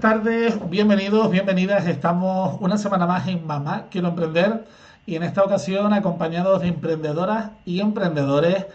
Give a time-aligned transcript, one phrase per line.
[0.00, 1.84] buenas tardes, bienvenidos, bienvenidas.
[1.88, 4.64] Estamos una semana más en Mamá Quiero Emprender
[5.06, 8.66] y en esta ocasión acompañados de emprendedoras y emprendedores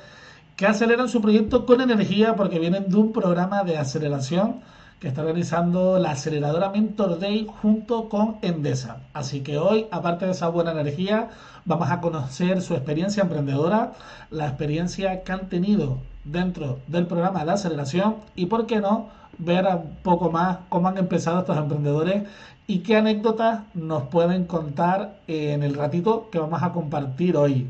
[0.58, 4.60] que aceleran su proyecto con energía porque vienen de un programa de aceleración
[5.00, 8.98] que está organizando la aceleradora Mentor Day junto con Endesa.
[9.14, 11.30] Así que hoy, aparte de esa buena energía,
[11.64, 13.94] vamos a conocer su experiencia emprendedora,
[14.30, 19.66] la experiencia que han tenido dentro del programa de aceleración y, por qué no, ver
[19.66, 22.24] un poco más cómo han empezado estos emprendedores
[22.68, 27.68] y qué anécdotas nos pueden contar en el ratito que vamos a compartir hoy.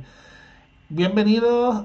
[0.89, 1.83] Bienvenidos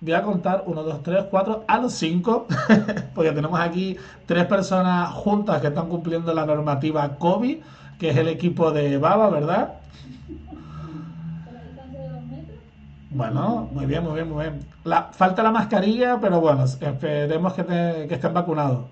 [0.00, 2.46] voy a contar 1, 2, 3, 4, a los 5,
[3.14, 7.58] porque tenemos aquí tres personas juntas que están cumpliendo la normativa COVID,
[7.98, 9.74] que es el equipo de Baba, ¿verdad?
[13.10, 14.60] Bueno, muy bien, muy bien, muy bien.
[14.84, 17.64] La, falta la mascarilla, pero bueno, esperemos que,
[18.08, 18.86] que estén vacunados.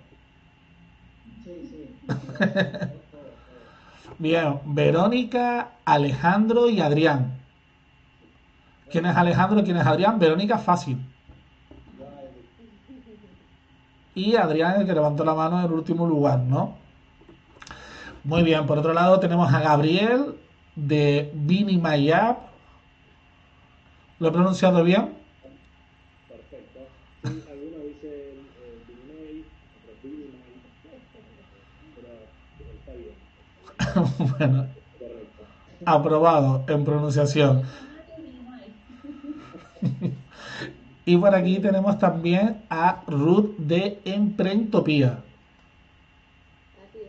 [1.45, 2.15] Sí, sí.
[4.19, 7.39] bien, Verónica, Alejandro y Adrián.
[8.91, 9.63] ¿Quién es Alejandro?
[9.63, 10.19] ¿Quién es Adrián?
[10.19, 10.99] Verónica, fácil.
[14.17, 16.75] Y Adrián, el que levantó la mano en el último lugar, ¿no?
[18.25, 20.35] Muy bien, por otro lado tenemos a Gabriel
[20.75, 22.48] de Vini Mayap.
[24.19, 25.15] ¿Lo he pronunciado bien?
[26.29, 26.81] Perfecto.
[27.23, 28.11] Algunos dicen
[28.63, 29.45] eh,
[31.95, 33.15] pero está bien.
[34.39, 34.67] bueno,
[35.85, 37.63] aprobado en pronunciación.
[41.07, 45.25] y por aquí tenemos también a Ruth de Emprentopía.
[46.83, 47.09] Así es,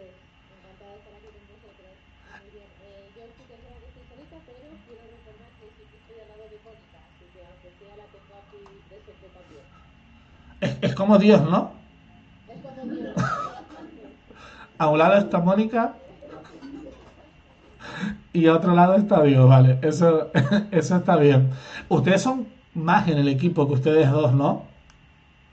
[0.69, 1.93] encantada de estar aquí con vosotros.
[2.29, 5.83] Muy bien, eh, yo sí que creo que estoy solita, pero quiero recordar que sí
[5.89, 9.65] que estoy al lado de Mónica, así que aunque sea la tengo aquí presente también.
[10.61, 11.73] Es, es como Dios, ¿no?
[12.47, 13.15] Es como Dios.
[14.79, 15.93] a un lado está Mónica
[18.31, 20.31] y a otro lado está Dios, vale, eso,
[20.71, 21.49] eso está bien.
[21.89, 24.67] Ustedes son más en el equipo que ustedes dos, ¿no?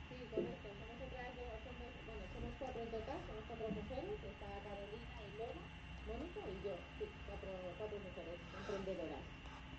[0.08, 0.68] Sí, correcto.
[0.76, 5.64] Somos somos, cuatro en total, somos cuatro mujeres, está Carolina y Lola,
[6.06, 9.24] Mónica y yo, sí, cuatro, cuatro mujeres emprendedoras.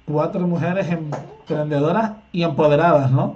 [0.07, 3.35] Cuatro mujeres emprendedoras y empoderadas, ¿no?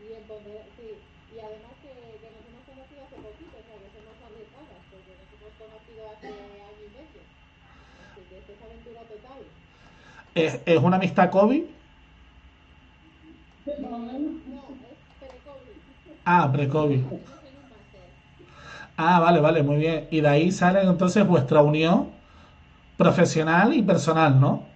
[0.00, 0.96] Y empoderadas, sí.
[1.30, 5.12] Y además que, que nos hemos conocido hace poquito, o sea, que somos arriesgadas, porque
[5.20, 7.20] nos hemos conocido hace año y medio.
[8.00, 9.40] Así que esto es aventura total.
[10.34, 11.64] ¿Es, es una amistad COVID?
[16.24, 17.02] Ah, pre-COVID.
[18.96, 20.08] Ah, vale, vale, muy bien.
[20.10, 22.10] Y de ahí sale entonces vuestra unión
[22.96, 24.73] profesional y personal, ¿no?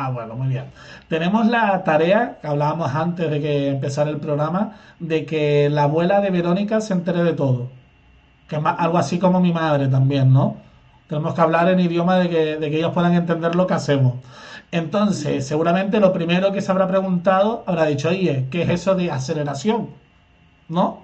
[0.00, 0.66] Ah, bueno, muy bien.
[1.08, 6.20] Tenemos la tarea, que hablábamos antes de que empezara el programa, de que la abuela
[6.20, 7.68] de Verónica se entere de todo.
[8.48, 10.56] Que es algo así como mi madre también, ¿no?
[11.08, 14.14] Tenemos que hablar en idioma de que, de que ellos puedan entender lo que hacemos.
[14.70, 19.10] Entonces, seguramente lo primero que se habrá preguntado habrá dicho, oye, ¿qué es eso de
[19.10, 19.88] aceleración?
[20.68, 21.02] ¿No?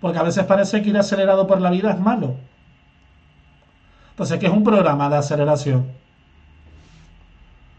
[0.00, 2.36] Porque a veces parece que ir acelerado por la vida es malo.
[4.10, 6.06] Entonces, ¿qué es un programa de aceleración?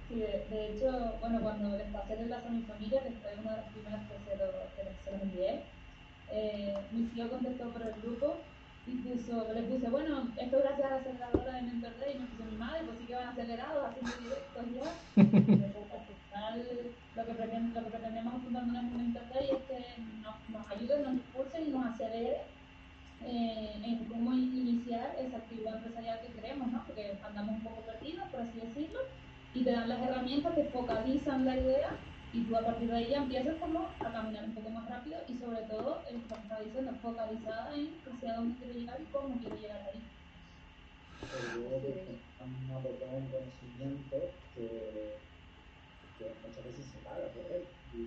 [0.09, 3.51] Sí, de, hecho, bueno, cuando les pasé el enlace a mi familia, que fue una
[3.51, 5.63] de las primeras que se, lo, que se los envié,
[6.31, 8.37] eh, mi tío contestó por el grupo
[8.87, 12.43] Incluso le puse, bueno, esto gracias a la aceleradora de Mentor Day, y me puse
[12.49, 14.87] mi madre, pues sí que van acelerados, haciendo directos ya.
[15.21, 16.67] al final,
[17.15, 21.03] lo que, pretend, lo que pretendemos fundando en Mentor Day es que nos, nos ayuden,
[21.03, 22.37] nos impulsen y nos acelere
[23.25, 26.83] eh, en cómo iniciar esa actividad empresarial que queremos, ¿no?
[26.85, 28.99] Porque andamos un poco perdidos, por así decirlo,
[29.53, 31.89] y te dan las herramientas que focalizan la idea
[32.33, 35.19] y tú a partir de ahí ya empiezas como a caminar un poco más rápido
[35.27, 39.39] y sobre todo, el que está diciendo, focalizada en hacia dónde quiero llegar y cómo
[39.39, 40.01] quiero llegar ahí.
[41.21, 41.81] Pero luego
[42.39, 44.17] han aportado un conocimiento
[44.53, 45.17] que,
[46.19, 47.63] que, muchas veces se paga por él.
[47.95, 48.01] Y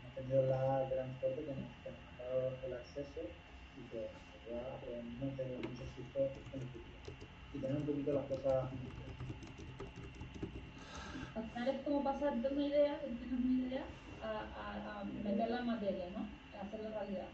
[0.00, 3.20] hemos tenido la gran suerte que nos, que han dado el acceso
[3.76, 4.08] y que
[4.48, 4.62] ya
[5.20, 6.96] no tengo muchos sustos en el futuro.
[7.52, 8.70] Y tener un poquito las cosas
[11.36, 13.84] al final es como pasar de una idea, una idea,
[14.24, 16.24] a, a, a meterla en materia, ¿no?
[16.56, 17.28] A hacerla realidad.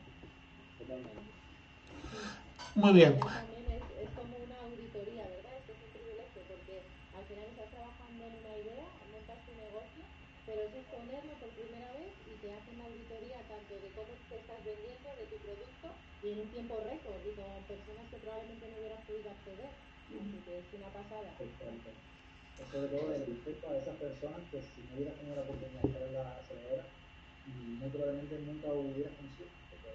[2.75, 3.15] Muy bien.
[3.21, 5.55] También es, es, como una auditoría, ¿verdad?
[5.55, 6.83] Esto es un privilegio porque
[7.15, 10.03] al final estás trabajando en una idea, montas tu negocio,
[10.51, 14.35] pero es exponerlo por primera vez y te hacen una auditoría tanto de cómo te
[14.35, 18.67] estás vendiendo, de tu producto y en un tiempo récord y con personas que probablemente
[18.67, 19.73] no hubieras podido acceder.
[20.11, 21.31] Así que es una pasada
[22.73, 25.89] sobre todo el respecto a esas personas que si no hubieras tenido la oportunidad de
[25.89, 26.85] estar en la aceleradora,
[27.47, 29.49] muy probablemente nunca hubieras conocido.
[29.69, 29.93] Porque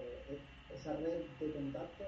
[0.00, 0.38] eh,
[0.74, 2.04] esa red de contacto,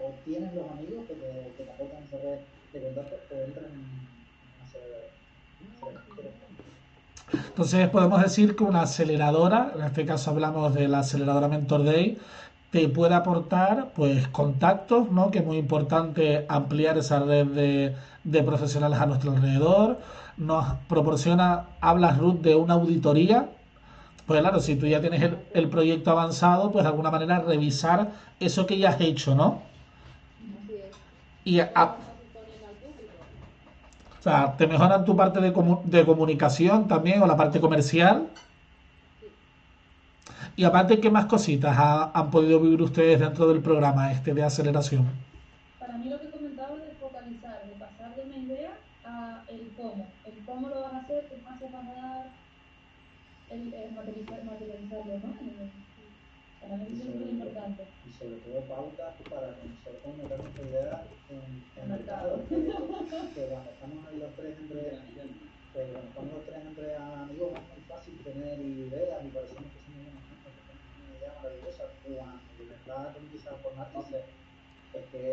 [0.00, 2.38] o tienes los amigos que te, que te aportan esa red
[2.72, 5.12] de contacto, o entran en una aceleradora.
[7.32, 12.18] Entonces podemos decir que una aceleradora, en este caso hablamos de la aceleradora Mentor Day,
[12.70, 15.30] te puede aportar pues contactos, ¿no?
[15.30, 19.98] Que es muy importante ampliar esa red de, de profesionales a nuestro alrededor.
[20.36, 23.48] Nos proporciona, hablas Ruth, de una auditoría.
[24.26, 28.12] Pues claro, si tú ya tienes el, el proyecto avanzado, pues de alguna manera revisar
[28.40, 29.62] eso que ya has hecho, ¿no?
[31.44, 31.96] Y a-
[34.18, 38.28] o sea, te mejoran tu parte de, comu- de comunicación también o la parte comercial.
[40.56, 44.44] Y aparte, ¿qué más cositas ha- han podido vivir ustedes dentro del programa este de
[44.44, 45.08] aceleración?
[45.80, 48.70] Para mí lo que comentaba es de focalizar, de pasar de una idea
[49.04, 50.06] a el cómo.
[50.24, 52.26] El cómo lo vas a hacer, qué paso vas a dar,
[53.52, 55.30] el, el materializar- materializarlo, ¿no?
[55.40, 55.82] El-
[56.62, 57.82] para mí eso es muy importante.
[58.06, 62.42] y sobre todo pautas para que nosotros metamos nuestra idea en el mercado.
[62.52, 64.80] Que, que cuando estamos ahí los tres entre
[65.72, 69.80] que cuando estamos los tres entre amigos es muy fácil tener ideas y parecemos que
[69.82, 70.06] somos
[71.02, 71.84] una idea maravillosa.
[72.02, 74.24] Cuando de verdad comienzas a formar dices,
[74.94, 75.24] es que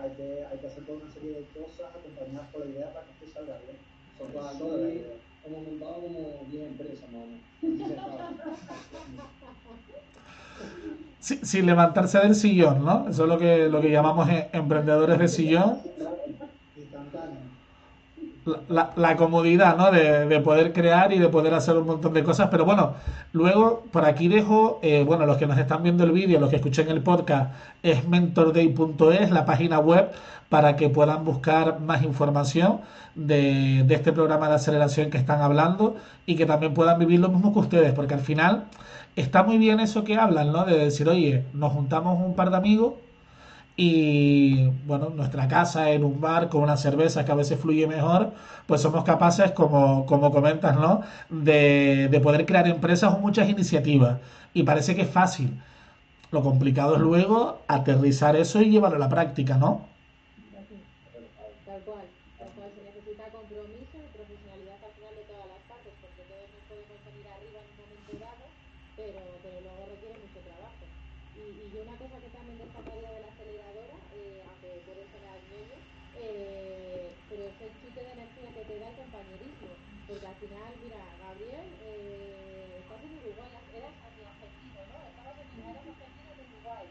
[0.00, 3.06] hay que hay que hacer toda una serie de cosas acompañadas por la idea para
[3.06, 3.78] que esto salga bien.
[4.18, 4.88] Son Pues solo la
[5.46, 7.40] hemos montado como 10 empresas más o menos.
[7.58, 8.30] Así se acaba.
[11.20, 13.08] Sí, sin levantarse del sillón, ¿no?
[13.08, 15.78] Eso es lo que, lo que llamamos eh, emprendedores de sillón.
[16.76, 17.55] Instantáneo.
[18.68, 19.90] La, la- comodidad, ¿no?
[19.90, 22.48] De, de poder crear y de poder hacer un montón de cosas.
[22.48, 22.94] Pero bueno,
[23.32, 26.56] luego por aquí dejo, eh, bueno, los que nos están viendo el vídeo, los que
[26.56, 27.52] escuchen el podcast,
[27.82, 30.12] es mentorday.es, la página web,
[30.48, 32.82] para que puedan buscar más información
[33.16, 37.28] de, de este programa de aceleración que están hablando y que también puedan vivir lo
[37.30, 38.68] mismo que ustedes, porque al final
[39.16, 40.64] está muy bien eso que hablan, ¿no?
[40.64, 42.94] De decir, oye, nos juntamos un par de amigos
[43.76, 48.32] y bueno, nuestra casa en un bar con una cerveza que a veces fluye mejor,
[48.66, 51.02] pues somos capaces, como, como comentas, ¿no?
[51.28, 54.18] De, de poder crear empresas o muchas iniciativas.
[54.54, 55.62] Y parece que es fácil.
[56.30, 59.88] Lo complicado es luego aterrizar eso y llevarlo a la práctica, ¿no?
[61.66, 62.06] Tal cual,
[62.36, 62.70] tal cual.
[62.74, 66.98] Se necesita compromiso y profesionalidad al final de todas las partes, porque todos nos podemos
[67.04, 68.44] venir arriba en un momento dado,
[68.96, 70.84] pero, pero luego requiere mucho trabajo.
[71.34, 75.38] Y, y yo una cosa que también destacaría de la aceleradora, eh, aunque puede sonar
[75.46, 75.78] ñoño,
[76.14, 79.70] eh, pero es el chute de energía que te da el compañerismo.
[80.06, 84.96] Porque al final, mira, Gabriel, eh, estás en Uruguay, eras argentino, ¿no?
[85.06, 86.86] Estabas en eras argentino en Uruguay.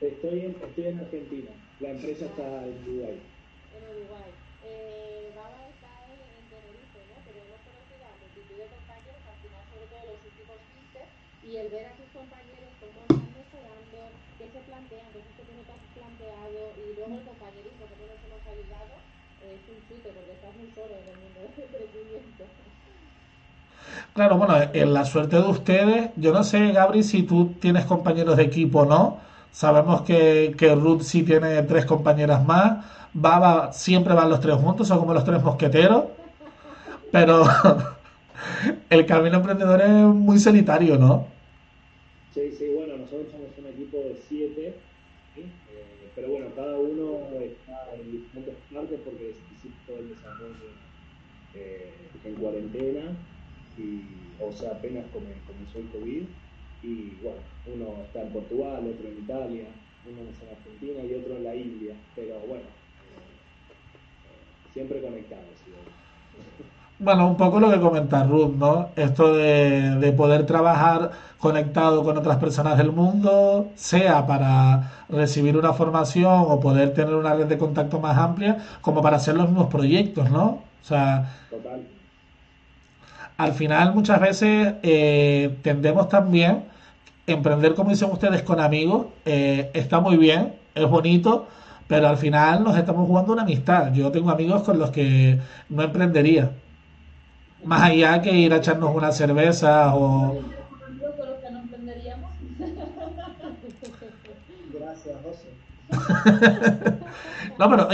[0.00, 1.50] Estoy en, estoy en Argentina.
[1.80, 3.16] La empresa está en Uruguay.
[3.16, 4.30] en Uruguay.
[4.60, 7.16] Eh, Baba está en, en Tenerife, ¿no?
[7.24, 11.00] Pero hemos conocido a multitud de compañeros, al final, sobre todo los últimos 15,
[11.48, 13.98] y el ver a tus compañeros cómo están mejorando,
[14.36, 18.04] qué se plantean, cosas que tú no te has planteado, y luego el compañerismo, cómo
[18.04, 18.94] nos hemos ayudado,
[19.48, 22.44] eh, es un chute, porque estás muy solo en el mundo del crecimiento.
[24.12, 28.36] Claro, bueno, en la suerte de ustedes, yo no sé, Gabri, si tú tienes compañeros
[28.36, 29.24] de equipo o no.
[29.62, 32.84] Sabemos que, que Ruth sí tiene tres compañeras más.
[33.12, 36.04] Baba siempre van los tres juntos, son como los tres mosqueteros.
[37.10, 37.44] Pero
[38.90, 41.36] el camino emprendedor es muy solitario, ¿no?
[42.30, 44.82] Sí, sí, bueno, nosotros somos un equipo de siete.
[45.34, 50.76] Eh, pero bueno, cada uno está en diferentes partes porque se hiciste todo el desarrollo
[51.52, 53.26] eh, en cuarentena,
[53.76, 56.30] y, o sea, apenas come- comenzó el COVID,
[56.86, 59.66] y bueno, uno está en Portugal, otro en Italia,
[60.04, 63.26] uno está en Argentina y otro en la India, pero bueno, eh,
[64.72, 65.56] siempre conectados.
[66.98, 68.92] Bueno, un poco lo que comenta Ruth, ¿no?
[68.96, 75.74] Esto de, de poder trabajar conectado con otras personas del mundo, sea para recibir una
[75.74, 79.68] formación o poder tener una red de contacto más amplia, como para hacer los mismos
[79.68, 80.70] proyectos, ¿no?
[80.82, 81.88] O sea, Total.
[83.36, 86.64] al final muchas veces eh, tendemos también
[87.26, 91.48] emprender, como dicen ustedes, con amigos, eh, está muy bien, es bonito,
[91.88, 93.92] pero al final nos estamos jugando una amistad.
[93.92, 96.50] Yo tengo amigos con los que no emprendería.
[97.64, 100.40] Más allá que ir a echarnos una cerveza o...
[104.72, 105.48] Gracias, José.
[107.58, 107.88] No, pero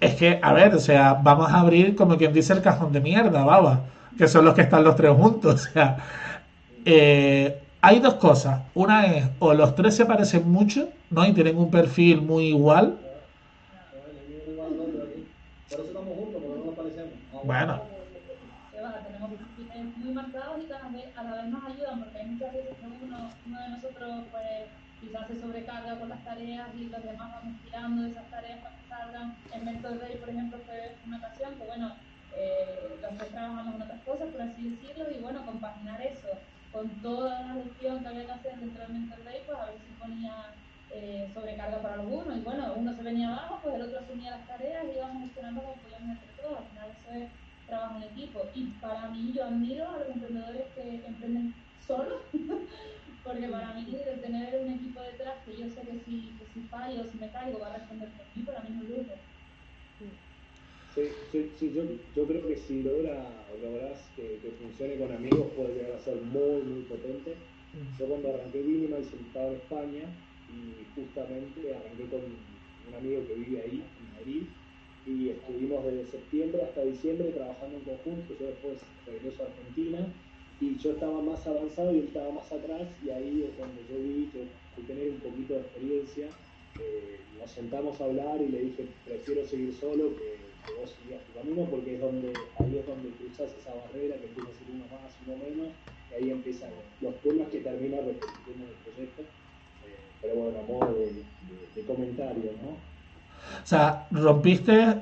[0.00, 3.00] es que, a ver, o sea, vamos a abrir como quien dice el cajón de
[3.00, 3.84] mierda, baba,
[4.16, 5.66] que son los que están los tres juntos.
[5.68, 5.98] O sea,
[6.84, 8.62] eh, hay dos cosas.
[8.74, 11.26] Una es, o los tres se parecen mucho, ¿no?
[11.26, 12.98] Y tienen un perfil muy igual.
[15.70, 15.88] Porque.
[17.44, 17.80] Bueno,
[19.72, 24.24] que muy marcados y a la vez nos ayudan, muchas veces uno, uno de nosotros
[24.30, 24.66] pues
[25.00, 28.88] quizás se sobrecarga con las tareas y los demás vamos tirando esas tareas para que
[28.88, 29.36] salgan.
[29.52, 31.94] En Mentor Day, por ejemplo, fue una ocasión que, bueno,
[32.36, 36.28] eh, los tres trabajamos en otras cosas, por así decirlo, y bueno, compaginar eso
[36.72, 39.92] con toda la gestión que había que hacer dentro del Mentor Day, pues a si
[39.94, 40.54] ponía
[40.90, 44.46] eh, sobrecarga para alguno, y bueno, uno se venía abajo, pues el otro asumía las
[44.46, 47.30] tareas y íbamos gestionando como podíamos entre todos, al final eso es
[47.66, 52.22] trabajo en equipo, y para mí yo admiro a los emprendedores que emprenden solos,
[53.24, 53.84] porque para mí
[54.22, 57.60] tener un equipo detrás que yo sé que si, que si fallo, si me caigo,
[57.60, 60.27] va a responder por mí, para mí es un lujo.
[61.32, 61.82] Sí, yo,
[62.16, 63.26] yo, creo que si logra,
[63.62, 67.34] logras que, que, funcione con amigos puede llegar a ser muy, muy potente.
[67.98, 70.04] Yo cuando arranqué Minimal estaba en España
[70.48, 74.42] y justamente arranqué con un amigo que vive ahí, en Madrid,
[75.06, 78.34] y estuvimos desde septiembre hasta diciembre trabajando en conjunto.
[78.40, 80.12] Yo después regreso a Argentina
[80.60, 83.96] y yo estaba más avanzado y él estaba más atrás y ahí es donde yo
[84.02, 84.42] vi que
[84.76, 86.26] al tener un poquito de experiencia
[86.80, 90.36] eh, nos sentamos a hablar y le dije prefiero seguir solo que,
[90.68, 94.26] que, vos sigas tu camino porque es donde ahí es donde cruzas esa barrera que
[94.28, 95.68] empieza a ser uno más uno menos
[96.10, 96.70] y ahí empiezan
[97.00, 101.24] los temas que terminan repercutiendo en el proyecto eh, pero bueno a modo de, de,
[101.74, 102.70] de, comentario ¿no?
[102.70, 104.94] o sea rompiste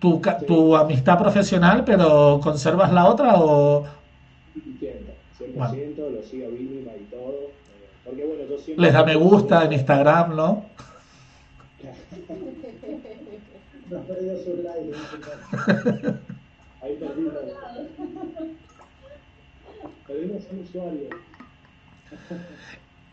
[0.00, 0.46] tu, sí.
[0.46, 3.84] tu amistad profesional pero conservas la otra o
[5.38, 6.10] 100%, bueno.
[6.10, 7.30] lo sigo mínima y todo.
[7.30, 8.84] Eh, porque bueno, yo siempre...
[8.84, 10.64] Les da me gusta en Instagram, ¿no?
[13.90, 14.92] no, perdido su like.
[16.82, 17.34] Ahí perdimos.
[20.06, 21.08] Perdimos un usuario.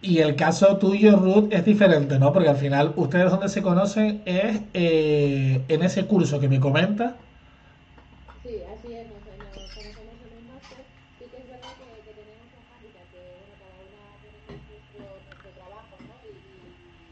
[0.02, 2.32] Y el caso tuyo, Ruth, es diferente, ¿no?
[2.32, 7.18] Porque al final, ustedes donde se conocen es eh, en ese curso que me comenta.
[8.44, 9.08] Sí, así es.
[9.10, 10.86] Nos, nos conocemos en un máster.
[11.18, 15.10] Sí que es verdad que, que tenemos una práctica que, bueno, cada una tiene nuestro,
[15.26, 16.14] nuestro trabajo, ¿no?
[16.22, 16.54] Y, y,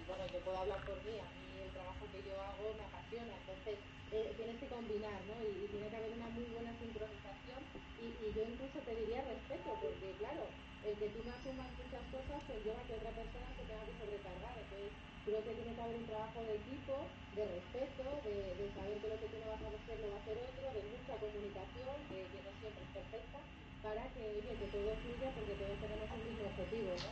[0.05, 1.17] bueno, yo puedo hablar por mí.
[1.17, 3.33] A mí el trabajo que yo hago me apasiona.
[3.41, 3.75] Entonces,
[4.13, 5.35] eh, tienes que combinar, ¿no?
[5.41, 7.61] Y, y, tiene que haber una muy buena sincronización.
[8.05, 10.45] Y, y yo incluso te diría respeto, porque, claro,
[10.85, 14.53] el que tú no asumas muchas cosas conlleva que otra persona se tenga que sobrecargar.
[14.61, 14.93] Entonces,
[15.25, 16.93] creo que tiene que haber un trabajo de equipo,
[17.33, 20.17] de respeto, de, de saber que lo que tú no vas a hacer lo va
[20.17, 23.39] a hacer otro, de mucha comunicación, que, no siempre es perfecta,
[23.81, 27.11] para que, oye, que todo fluya porque todos tenemos un mismo objetivo, ¿no?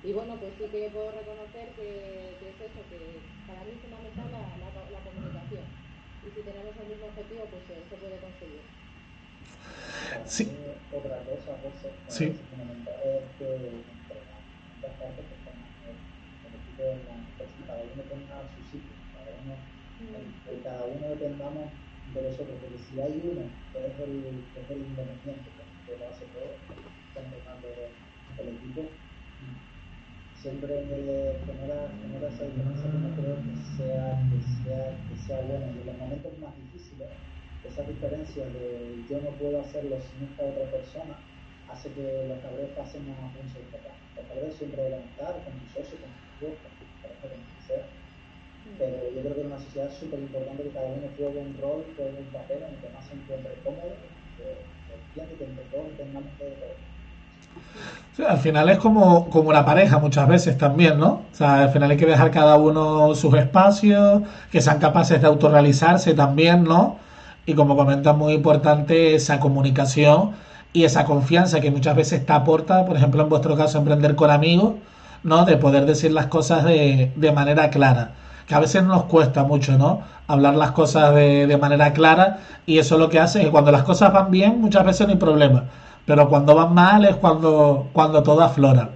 [0.00, 2.98] Y, bueno, pues sí que puedo reconocer que, es eso, que
[3.44, 5.66] para mí es fundamental la, comunicación.
[6.24, 8.79] Y si tenemos el mismo objetivo, pues se puede conseguir.
[10.26, 10.48] Sí.
[10.92, 12.36] Otra cosa, José, sí.
[17.66, 18.78] cada uno tenga su
[19.14, 19.54] cada uno,
[20.44, 21.70] que cada uno dependamos
[22.14, 25.50] de nosotros, porque si hay uno que es el, que es el independiente,
[25.86, 27.68] que lo hace todo, está empezando
[28.38, 28.90] el equipo,
[30.34, 30.72] siempre
[31.46, 35.66] genera, genera esa diferencia que no creo que sea, que sea, que sea buena.
[35.68, 37.08] Y en los momentos más difíciles,
[37.68, 41.14] esa diferencia de yo no puedo hacerlo sin esta otra persona
[41.68, 44.00] hace que los cabreos pasen a un segundo plano.
[44.16, 47.40] Los cabreos siempre deben estar con tu socio, con tu hijo, con tu pareja, con
[47.40, 47.84] quien sea.
[48.78, 51.54] Pero yo creo que en una sociedad es súper importante que cada uno juegue un
[51.60, 53.92] rol, juegue un papel en el que más se encuentre cómodo,
[54.36, 54.46] que
[54.90, 56.46] entiende que entre todos tengamos que.
[58.16, 61.22] Sí, al final es como, como una pareja muchas veces también, ¿no?
[61.32, 65.26] O sea, al final hay que dejar cada uno sus espacios, que sean capaces de
[65.26, 66.98] autorrealizarse también, ¿no?
[67.50, 70.30] Y como comentas, muy importante esa comunicación
[70.72, 74.30] y esa confianza que muchas veces te aporta, por ejemplo, en vuestro caso, emprender con
[74.30, 74.74] amigos,
[75.24, 75.44] ¿no?
[75.44, 78.12] De poder decir las cosas de, de manera clara.
[78.46, 80.02] Que a veces nos cuesta mucho, ¿no?
[80.28, 83.72] Hablar las cosas de, de manera clara y eso lo que hace es que cuando
[83.72, 85.64] las cosas van bien, muchas veces no hay problema.
[86.06, 88.90] Pero cuando van mal es cuando, cuando todo aflora.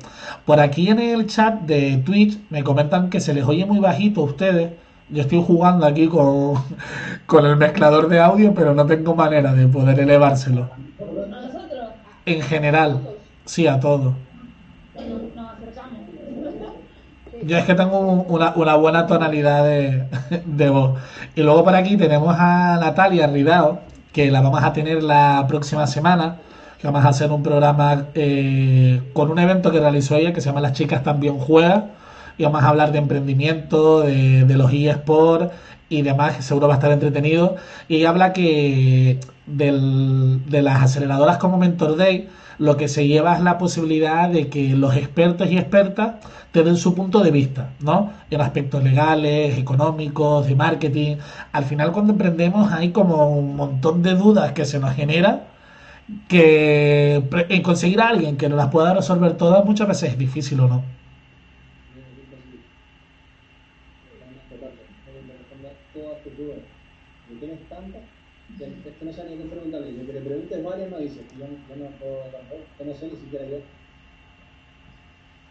[0.44, 4.20] Por aquí en el chat de Twitch me comentan que se les oye muy bajito
[4.20, 4.74] a ustedes.
[5.10, 6.54] Yo estoy jugando aquí con,
[7.26, 10.70] con el mezclador de audio, pero no tengo manera de poder elevárselo.
[10.70, 11.88] ¿A nosotros?
[12.24, 13.00] En general,
[13.44, 14.14] sí, a todo.
[14.94, 16.00] Nos acercamos.
[17.42, 20.04] Yo es que tengo una, una buena tonalidad de,
[20.46, 20.98] de, voz.
[21.34, 23.80] Y luego por aquí tenemos a Natalia Ridao,
[24.12, 26.36] que la vamos a tener la próxima semana.
[26.82, 30.60] Vamos a hacer un programa eh, con un evento que realizó ella que se llama
[30.60, 31.92] Las chicas también juegan
[32.38, 35.52] y vamos a hablar de emprendimiento, de, de los eSports
[35.88, 37.56] y demás, que seguro va a estar entretenido.
[37.88, 43.40] Y habla que del, de las aceleradoras como Mentor Day, lo que se lleva es
[43.42, 46.14] la posibilidad de que los expertos y expertas
[46.52, 48.12] te den su punto de vista, ¿no?
[48.30, 51.16] En aspectos legales, económicos, de marketing.
[51.52, 55.42] Al final cuando emprendemos hay como un montón de dudas que se nos generan
[56.28, 57.16] que
[57.48, 60.68] en conseguir a alguien que nos las pueda resolver todas muchas veces es difícil o
[60.68, 60.94] no.
[64.08, 64.72] Totalmente.
[65.38, 66.60] responder todas tus dudas.
[67.54, 68.02] Y tienes tantas
[68.58, 69.94] que es que no sé ni a quién preguntarle.
[69.94, 73.06] Yo que le preguntes varias me dices, yo, yo no puedo tampoco, que no sé
[73.06, 73.56] ni siquiera yo.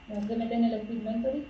[0.10, 1.46] No se meten en el Speed Mentoring.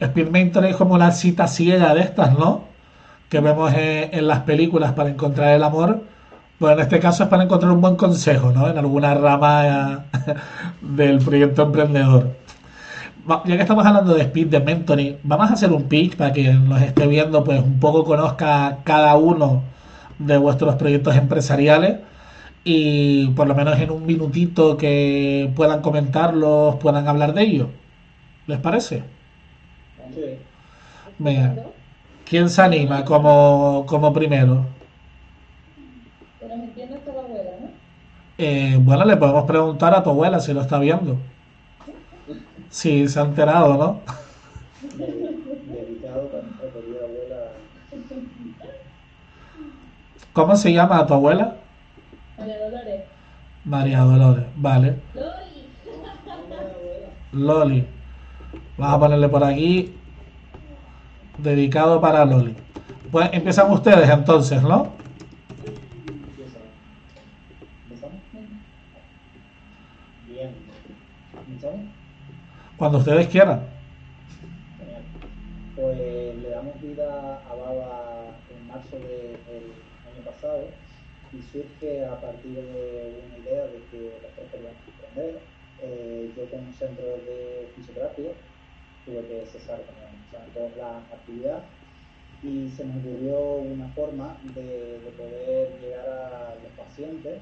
[0.00, 2.64] Speed Mentor es como la cita ciega de estas, ¿no?
[3.28, 6.02] Que vemos en, en las películas para encontrar el amor.
[6.58, 8.68] Pues en este caso es para encontrar un buen consejo, ¿no?
[8.68, 10.34] En alguna rama eh,
[10.80, 12.43] del proyecto emprendedor.
[13.26, 16.52] Ya que estamos hablando de speed de mentoring, vamos a hacer un pitch para que
[16.52, 19.62] nos esté viendo, pues un poco conozca cada uno
[20.18, 22.00] de vuestros proyectos empresariales
[22.64, 27.68] y por lo menos en un minutito que puedan comentarlos, puedan hablar de ellos.
[28.46, 29.02] ¿Les parece?
[30.14, 30.38] Sí.
[31.18, 31.54] Venga.
[32.26, 34.66] ¿Quién se anima como, como primero?
[36.40, 37.68] Pero me entiendo esta la abuela, ¿no?
[38.36, 41.16] Eh, bueno, le podemos preguntar a tu abuela si lo está viendo.
[42.74, 44.00] Si se ha enterado, ¿no?
[44.96, 47.52] Dedicado para querida abuela.
[50.32, 51.56] ¿Cómo se llama a tu abuela?
[52.36, 53.04] María Dolores.
[53.64, 54.96] María Dolores, vale.
[55.14, 55.68] Loli.
[57.32, 57.86] Loli.
[58.76, 59.94] Vamos a ponerle por aquí.
[61.38, 62.56] Dedicado para Loli.
[63.12, 64.88] Pues empiezan ustedes entonces, ¿no?
[66.08, 66.58] Empieza.
[67.88, 68.18] ¿Empezamos?
[70.26, 70.50] Bien.
[71.46, 71.94] ¿Empezamos?
[72.76, 73.60] Cuando ustedes quieran.
[74.78, 75.02] Genial.
[75.76, 79.72] Pues le damos vida a Baba en marzo del
[80.10, 80.64] año pasado
[81.32, 85.40] y surge a partir de una idea de que los tres queríamos emprender.
[85.82, 88.30] Eh, yo como centro de fisioterapia
[89.04, 91.62] tuve que cesar con o sea, toda la actividad
[92.42, 97.38] y se nos ocurrió una forma de, de poder llegar a los pacientes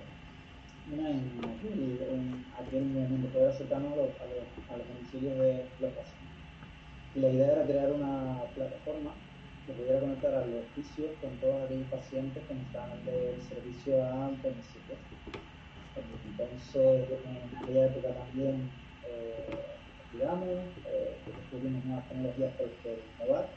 [0.91, 5.39] una en aquel, en aquel momento poder acercarnos a los, a los, a los domicilios
[5.39, 5.93] de los.
[7.15, 9.13] Y la idea era crear una plataforma
[9.67, 14.33] que pudiera conectar a los oficios con todos aquellos pacientes que necesitaban del servicio a
[14.43, 14.97] domicilio.
[15.95, 18.71] Entonces, en aquella época también
[19.07, 19.45] eh,
[20.11, 20.49] investigamos,
[20.87, 23.49] eh, descubrimos nuevas tecnologías por por innovar,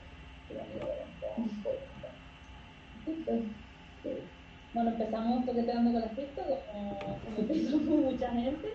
[0.47, 2.11] que también lo vamos a poder contar.
[4.03, 4.34] Pues,
[4.75, 8.73] Bueno, empezamos toqueteando con las cripto, como, como empezó mucha gente.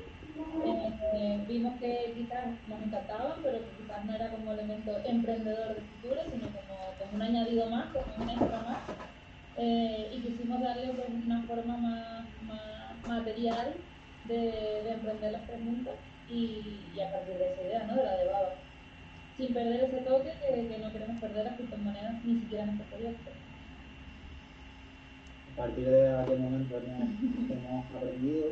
[1.15, 6.23] Eh, vimos que quizás nos encantaban, pero quizás no era como elemento emprendedor de futuro,
[6.33, 8.79] sino como, un añadido más, como un extra más.
[9.59, 13.75] Eh, y quisimos darle pues, una forma más, más material
[14.25, 14.41] de,
[14.83, 15.97] de emprender las preguntas
[16.31, 17.97] y, y a partir de esa idea, ¿no?
[17.97, 18.55] de la de Baba.
[19.37, 22.85] Sin perder ese toque que, que no queremos perder las criptomonedas ni siquiera en este
[22.85, 23.31] proyecto.
[25.61, 28.47] A partir de aquel momento hemos, aprendido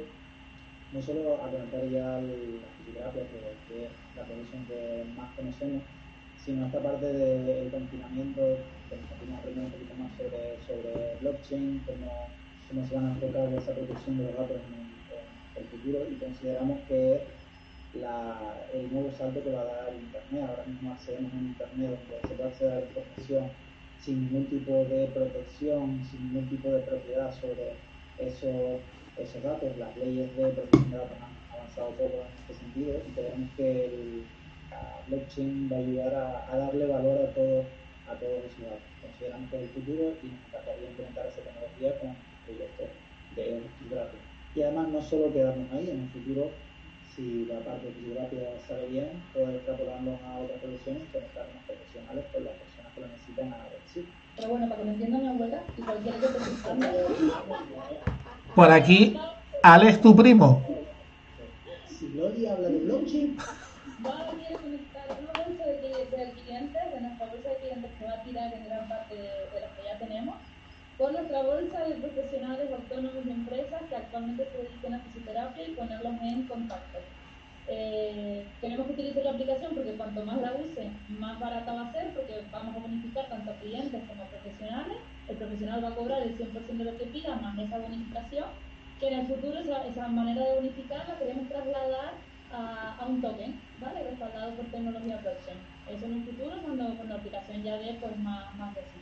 [0.93, 5.83] no solo a conectar ya la fisioterapia, que, es la profesión que más conocemos,
[6.45, 12.29] sino esta parte del confinamiento, que estuvimos aprendiendo un poquito más sobre, sobre blockchain, cómo,
[12.69, 16.79] cómo se van a enfocar esa protección de los datos en, el futuro y consideramos
[16.89, 17.23] que
[17.95, 18.37] la,
[18.75, 20.45] el nuevo salto que va a dar Internet.
[20.51, 23.68] Ahora mismo accedemos a Internet donde se puede acceder a la información
[24.01, 27.75] sin ningún tipo de protección, sin ningún tipo de propiedad sobre
[28.19, 28.81] esos,
[29.17, 29.77] esos datos.
[29.77, 33.85] Las leyes de protección de datos han avanzado poco en este sentido y creemos que
[33.87, 34.25] el,
[35.09, 37.65] blockchain va a ayudar a, a darle valor a, todo,
[38.07, 38.89] a todos esos datos.
[39.01, 42.89] Consideramos que es el futuro y nos encantaría implementar esa tecnología con proyectos
[43.35, 44.21] de fisioterapia.
[44.55, 46.51] Y además no solo quedarnos ahí, en el futuro
[47.19, 51.65] si la parte de fisioterapia sale bien, poder extrapolarlo a otras profesiones y conectar más
[51.67, 52.55] profesionales con las
[52.99, 54.13] que lo necesitan a decir.
[54.37, 56.87] Pero bueno, para que me entienda mi abuela y cualquiera que escuchando,
[58.55, 59.17] Por aquí,
[59.63, 60.67] Alex, tu primo.
[61.87, 63.37] Si Loli habla de blockchain,
[64.07, 67.91] va a quiere conectar una bolsa de, cli- de clientes, de nuestra bolsa de clientes
[67.99, 70.37] que va a tirar en gran parte de, de las que ya tenemos,
[70.97, 75.75] con nuestra bolsa de profesionales autónomos y empresas que actualmente se dedican a fisioterapia y
[75.75, 76.99] ponerlos en contacto.
[77.71, 81.93] Eh, queremos que utilicen la aplicación porque cuanto más la usen, más barata va a
[81.93, 84.97] ser porque vamos a bonificar tanto a clientes como a profesionales.
[85.29, 88.47] El profesional va a cobrar el 100% de lo que pida más esa bonificación,
[88.99, 92.15] que en el futuro esa, esa manera de bonificar la queremos trasladar
[92.53, 94.03] a, a un token, ¿vale?
[94.03, 95.59] Respaldado por tecnología blockchain.
[95.91, 99.01] Eso en un futuro cuando, cuando la aplicación ya dé pues, más, más de sí.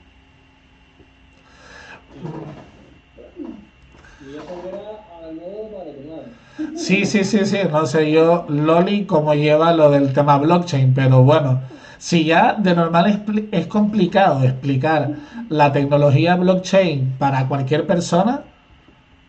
[6.75, 7.59] Sí, sí, sí, sí.
[7.71, 11.61] No sé yo, Loli, cómo lleva lo del tema blockchain, pero bueno,
[11.99, 15.11] si ya de normal es, es complicado explicar
[15.49, 18.43] la tecnología blockchain para cualquier persona,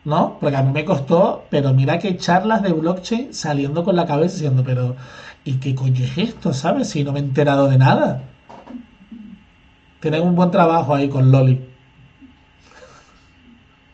[0.06, 0.38] ¿no?
[0.39, 4.36] Porque a mí me costó, pero mira que charlas de blockchain saliendo con la cabeza
[4.36, 4.95] diciendo, pero
[5.43, 6.89] ¿y qué coño es esto, sabes?
[6.89, 8.21] Si no me he enterado de nada.
[10.00, 11.60] Tienen un buen trabajo ahí con Loli.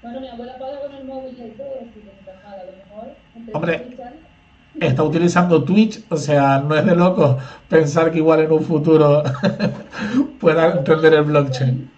[0.02, 0.58] Bueno, mi abuela
[3.54, 3.88] Hombre.
[4.80, 7.38] Está utilizando Twitch, o sea, no es de loco
[7.70, 9.22] pensar que igual en un futuro
[10.40, 11.92] pueda entender el blockchain.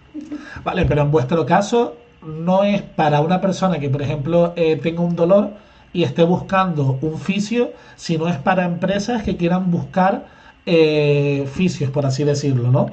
[0.63, 5.01] Vale, pero en vuestro caso no es para una persona que, por ejemplo, eh, tenga
[5.01, 5.51] un dolor
[5.93, 10.25] y esté buscando un fisio, sino es para empresas que quieran buscar
[10.65, 12.89] eh, fisios, por así decirlo, ¿no?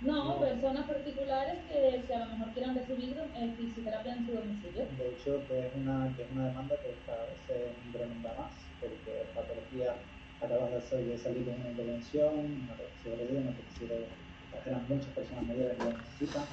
[0.00, 4.84] No, personas particulares que, que a lo mejor quieran recibir eh, fisioterapia en su domicilio.
[4.96, 8.52] De hecho, que es una, que es una demanda que cada vez se incrementa más,
[8.80, 9.94] porque patología
[10.40, 14.30] acabas de, hacer, de salir de una intervención, una de una patología de
[14.66, 16.44] eran muchas personas mayores que lo necesitan,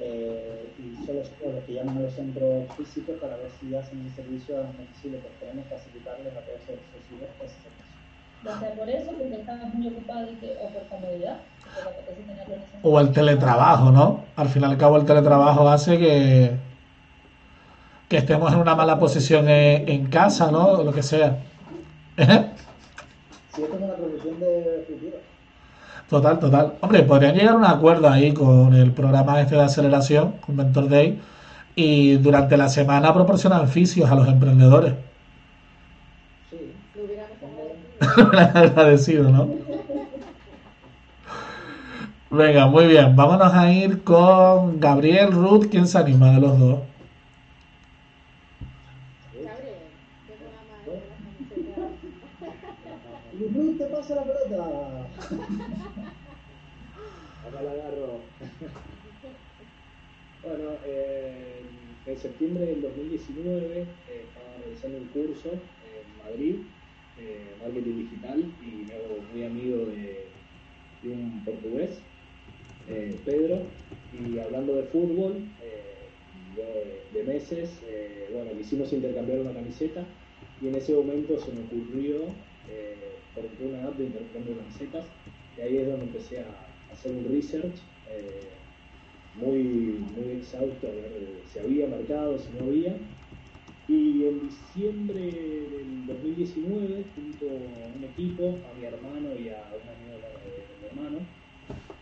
[0.00, 4.12] eh, y solo los que llaman a los centros físicos para ver si hacen el
[4.12, 7.88] servicio a domicilio, pues queremos facilitarles a todos esos accesibles ese servicio.
[8.44, 11.90] Ya sea por eso, porque estamos muy ocupados y que, o por comodidad, porque lo
[11.90, 14.24] apetece tenerlo en ese O el teletrabajo, ¿no?
[14.36, 16.56] Al fin y al cabo el teletrabajo hace que,
[18.08, 20.66] que estemos en una mala posición en, en casa, ¿no?
[20.68, 21.38] O lo que sea.
[22.16, 22.46] ¿Eh?
[23.54, 25.16] Si esto es una profesión de futuro,
[26.08, 26.74] Total, total.
[26.80, 30.88] Hombre, podrían llegar a un acuerdo ahí con el programa este de aceleración, con Mentor
[30.88, 31.20] Day,
[31.74, 34.94] y durante la semana proporcionan fisios a los emprendedores.
[36.50, 37.98] sí, Lo agradecido.
[38.58, 39.58] Agradecido, ¿no?
[42.30, 43.14] Venga, muy bien.
[43.16, 46.80] Vámonos a ir con Gabriel, Ruth, ¿quién se anima de los dos?
[49.32, 49.78] Gabriel,
[50.26, 51.92] qué programa es de las camisetas.
[53.32, 55.08] y Ruth te pasa la pelota.
[57.46, 58.20] Acá la agarro.
[60.42, 61.60] bueno, eh,
[62.06, 66.54] en septiembre del 2019 eh, estaba realizando un curso en Madrid,
[67.20, 70.28] eh, marketing digital, y me hago muy amigo de,
[71.04, 72.00] un portugués,
[73.24, 73.62] Pedro,
[74.12, 75.44] y hablando de fútbol,
[76.56, 77.70] de, de meses,
[78.32, 80.04] bueno, quisimos intercambiar una camiseta,
[80.62, 82.22] y en ese momento se me ocurrió,
[83.40, 85.06] porque una app de intercambio de camisetas,
[85.56, 87.76] y ahí es donde empecé a hacer un research
[88.10, 88.48] eh,
[89.34, 92.96] muy, muy exhausto, a ver eh, si había mercado, si no había.
[93.88, 99.88] Y en diciembre del 2019, junto a un equipo, a mi hermano y a un
[99.88, 101.18] amigo de mi hermano,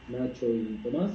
[0.08, 1.12] Nacho y Tomás,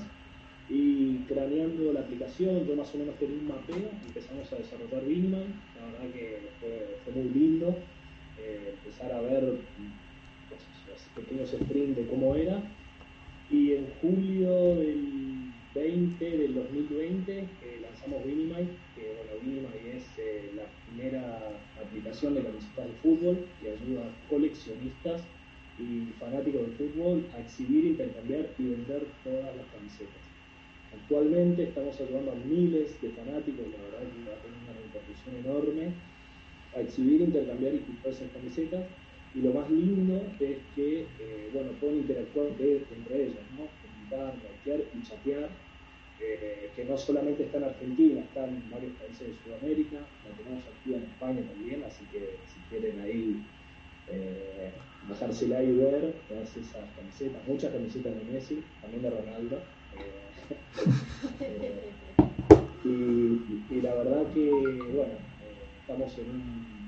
[0.69, 5.53] y craneando la aplicación, yo más o menos tenía un mapeo, empezamos a desarrollar Viniman,
[5.75, 7.75] la verdad que fue, muy lindo
[8.39, 9.57] eh, empezar a ver
[11.15, 12.61] pequeños sprints de cómo era.
[13.49, 17.47] Y en julio del 20, del 2020, eh,
[17.81, 23.71] lanzamos Vinimite, que bueno, Vinimite es eh, la primera aplicación de camisetas de fútbol que
[23.71, 25.21] ayuda a coleccionistas
[25.79, 30.21] y fanáticos del fútbol a exhibir, intercambiar y vender todas las camisetas.
[30.93, 35.35] Actualmente estamos ayudando a miles de fanáticos, la verdad que va a tener una repercusión
[35.39, 35.93] enorme,
[36.75, 38.83] a exhibir, intercambiar y comprar esas camisetas.
[39.33, 43.69] Y lo más lindo es que, eh, bueno, pueden interactuar entre, ellos, ¿no?
[43.81, 45.49] Comentar, likear y chatear,
[46.19, 50.63] eh, que no solamente está en Argentina, está en varios países de Sudamérica, la tenemos
[50.67, 53.41] activa en España también, así que si quieren ahí
[54.07, 54.71] eh,
[55.07, 59.61] bajársela y ver todas esas camisetas, muchas camisetas de Messi, también de Ronaldo.
[61.39, 61.91] eh,
[62.83, 64.49] y, y la verdad que,
[64.93, 65.13] bueno,
[65.79, 66.80] estamos en un,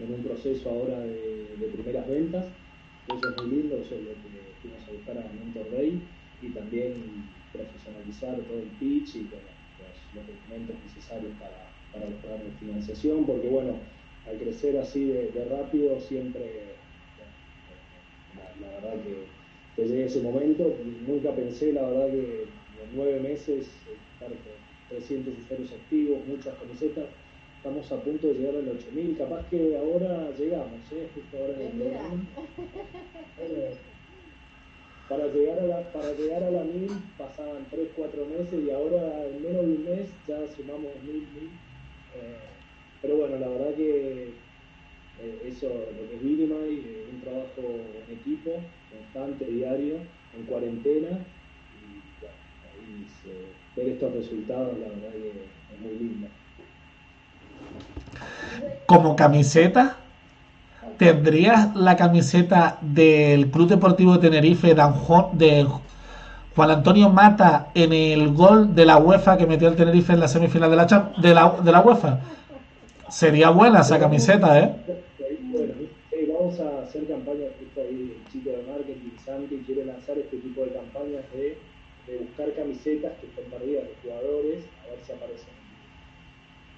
[0.00, 2.46] en un proceso ahora de, primeras ventas,
[3.08, 6.00] eso es muy lindo, eso es lo que fuimos a buscar a Mentor Day,
[6.42, 6.94] y también
[7.52, 9.50] profesionalizar todo el pitch y bueno,
[10.14, 13.76] los, documentos necesarios para, para programas de financiación, porque bueno,
[14.26, 16.74] al crecer así de, rápido siempre,
[18.36, 19.26] la, la verdad que,
[19.76, 23.68] que llegue ese momento, nunca pensé la verdad que en nueve meses
[24.14, 27.04] estar con 300 usuarios activos, muchas camisetas,
[27.60, 31.10] estamos a punto de llegar al 8000, capaz que ahora llegamos, ¿eh?
[31.14, 32.26] justo ahora en el programa.
[33.42, 33.70] Eh,
[35.06, 39.26] para llegar a la, para llegar a la 1000 pasaban 3, 4 meses y ahora
[39.26, 41.60] en menos de un mes ya sumamos 1000, 1000.
[42.12, 42.60] Eh,
[43.00, 44.28] pero bueno, la verdad que
[45.16, 51.26] eh, eso, lo que es Minimay, eh, un trabajo en equipo, constante, diario, en cuarentena,
[51.72, 52.38] y bueno,
[52.72, 56.28] ahí se- ver estos resultados, la verdad que es muy lindo.
[58.86, 59.96] Como camiseta,
[60.98, 65.64] ¿tendrías la camiseta del Club Deportivo de Tenerife de
[66.54, 70.28] Juan, Antonio Mata en el gol de la UEFA que metió el Tenerife en la
[70.28, 72.20] semifinal de la, de la, de la UEFA?
[73.08, 74.74] Sería buena esa camiseta, ¿eh?
[76.12, 80.36] Eh, vamos a hacer campañas, justo ahí el chico de marketing, Santi, quiere lanzar este
[80.36, 81.58] tipo de campañas de,
[82.06, 85.59] de buscar camisetas que estén perdidas de jugadores, a ver si aparecen.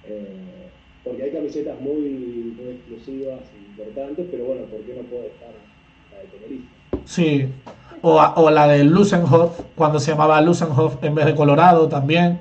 [0.07, 0.69] Eh,
[1.03, 5.49] porque hay camisetas muy, muy exclusivas e importantes, pero bueno, ¿por qué no puede estar
[6.11, 6.63] la de Tenerife?
[7.05, 7.47] Sí.
[8.01, 12.39] O, a- o la de Lusenhoff, cuando se llamaba Lusenhoff en vez de Colorado también.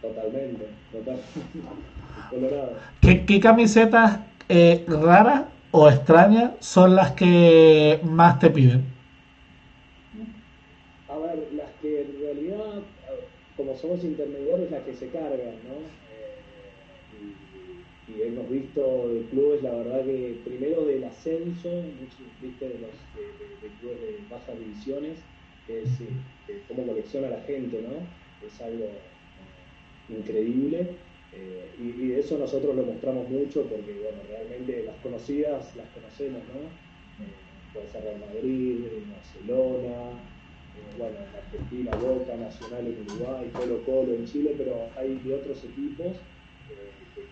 [0.00, 1.24] Totalmente, totalmente.
[2.30, 2.72] Colorado.
[3.00, 8.84] ¿Qué, qué camisetas eh, raras o extrañas son las que más te piden?
[11.08, 12.82] A ver, las que en realidad,
[13.56, 16.09] como somos intermediarios, las que se cargan, ¿no?
[18.16, 23.12] Y, hemos visto de clubes, la verdad que primero del ascenso, muchos, viste, de los
[23.14, 23.22] de,
[23.60, 25.28] de- clubes de bajas divisiones,
[25.64, 28.16] que es eh, cómo colecciona la gente, ¿no?
[28.40, 29.68] Es algo eh,
[30.08, 30.98] increíble.
[31.32, 36.80] eh, y, eso nosotros lo mostramos mucho porque, bueno, realmente las conocidas las conocemos, ¿no?
[37.18, 40.26] Eh, puede ser Real Madrid, Barcelona,
[40.96, 45.64] bueno, en Argentina, Boca, Nacional en Uruguay, Colo Colo en Chile, pero hay de otros
[45.64, 46.26] equipos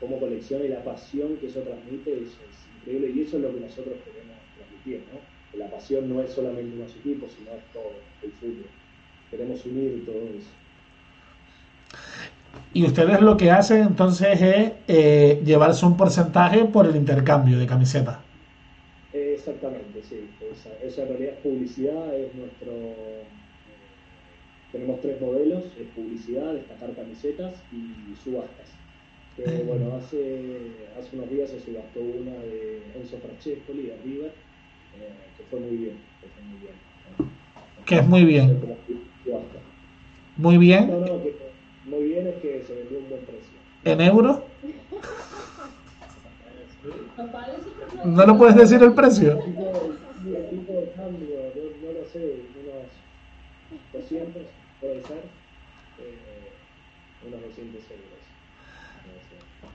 [0.01, 3.55] cómo colecciona y la pasión que eso transmite es, es increíble y eso es lo
[3.55, 5.21] que nosotros queremos transmitir, ¿no?
[5.51, 8.71] Que la pasión no es solamente unos equipos, sino es todo el fútbol.
[9.31, 10.51] Queremos unir todo eso.
[12.73, 17.67] Y ustedes lo que hacen entonces es eh, llevarse un porcentaje por el intercambio de
[17.67, 18.19] camisetas.
[19.13, 20.31] Eh, exactamente, sí.
[20.41, 22.73] Esa, esa en realidad es publicidad, es nuestro...
[22.73, 23.25] eh,
[24.73, 28.79] tenemos tres modelos, es publicidad, destacar camisetas y subastas.
[29.39, 30.59] Que, bueno, hace,
[30.99, 34.33] hace unos días se subastó una de Enzo Francescoli de River,
[34.99, 36.75] eh, que fue muy bien, que fue muy bien.
[37.87, 38.61] Que es muy bien.
[40.37, 40.91] Muy No, bien.
[40.91, 41.37] no, que
[41.87, 43.59] muy bien es que se vendió un buen precio.
[43.85, 44.41] ¿En euros?
[48.05, 49.39] ¿No lo puedes decir el precio?
[49.39, 49.73] El tipo,
[50.37, 52.19] el tipo de cambio, no, no lo sé,
[52.61, 52.91] unos
[53.93, 54.43] 200
[54.81, 55.23] puede ser,
[56.01, 56.51] eh,
[57.27, 58.18] unos 200 euros.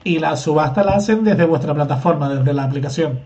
[0.06, 3.18] Y la subasta la hacen desde vuestra plataforma, desde la aplicación.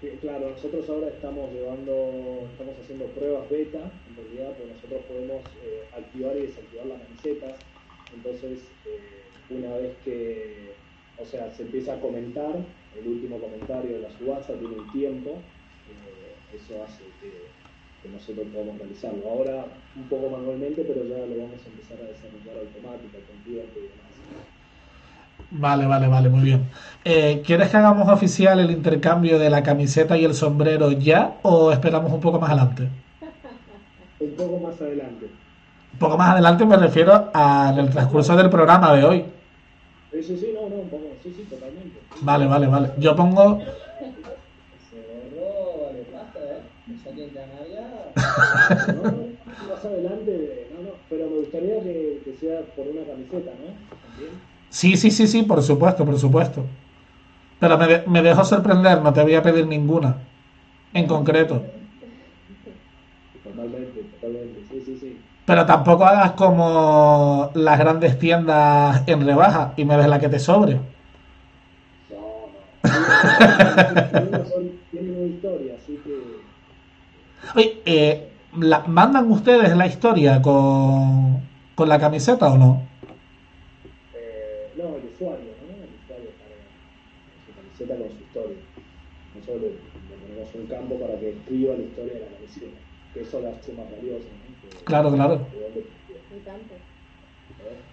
[0.00, 3.78] Que, claro, nosotros ahora estamos llevando, estamos haciendo pruebas beta,
[4.08, 7.52] en realidad, porque nosotros podemos eh, activar y desactivar las camisetas.
[8.16, 10.72] Entonces, eh, una vez que,
[11.20, 12.56] o sea, se empieza a comentar,
[12.98, 15.30] el último comentario de la subasta tiene un tiempo,
[15.92, 17.52] eh, eso hace que,
[18.00, 19.28] que nosotros podamos realizarlo.
[19.28, 23.56] Ahora un poco manualmente, pero ya lo vamos a empezar a desarrollar automática, con y
[23.60, 24.12] demás.
[25.54, 26.70] Vale, vale, vale, muy bien.
[27.04, 31.70] Eh, ¿Quieres que hagamos oficial el intercambio de la camiseta y el sombrero ya o
[31.70, 32.88] esperamos un poco más adelante?
[34.18, 35.26] Un poco más adelante.
[35.92, 39.24] Un poco más adelante me refiero al transcurso del programa de hoy.
[40.10, 42.00] Sí, sí, sí, no, no, un poco, sí, sí, totalmente.
[42.22, 42.90] Vale, vale, vale.
[42.96, 43.60] Yo pongo...
[49.68, 53.74] Más adelante, no, no, pero me gustaría que, que sea por una camiseta, ¿no?
[54.00, 54.51] También.
[54.72, 56.64] Sí, sí, sí, sí, por supuesto, por supuesto.
[57.60, 60.16] Pero me, de- me dejo sorprender, no te voy a pedir ninguna
[60.94, 61.62] en concreto.
[63.44, 65.18] Totalmente, totalmente, sí, sí, sí.
[65.46, 70.38] Pero tampoco hagas como las grandes tiendas en rebaja y me des la que te
[70.38, 70.74] sobre.
[70.74, 70.88] No,
[72.10, 72.92] no.
[74.14, 76.42] Algunos son- tienen una historia, así que
[77.54, 81.40] Oye, eh, la- ¿mandan ustedes la historia con,
[81.74, 82.88] con la camiseta o no?
[84.14, 85.84] eh, no, el usuario, ¿no?
[85.84, 86.66] El usuario carga
[87.46, 88.56] su camiseta con su historia.
[89.60, 92.26] Ponemos un campo para que escriba la historia de la
[93.12, 94.70] que eso la hace más valiosa, ¿no?
[94.78, 95.36] Que- Claro, claro.
[95.36, 96.74] de Y tanto.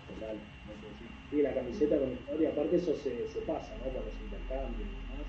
[0.08, 0.88] Total, no sé
[1.32, 3.92] si- Y la camiseta con historia, aparte eso se, se pasa, ¿no?
[3.92, 5.28] Cuando se intercambia y demás,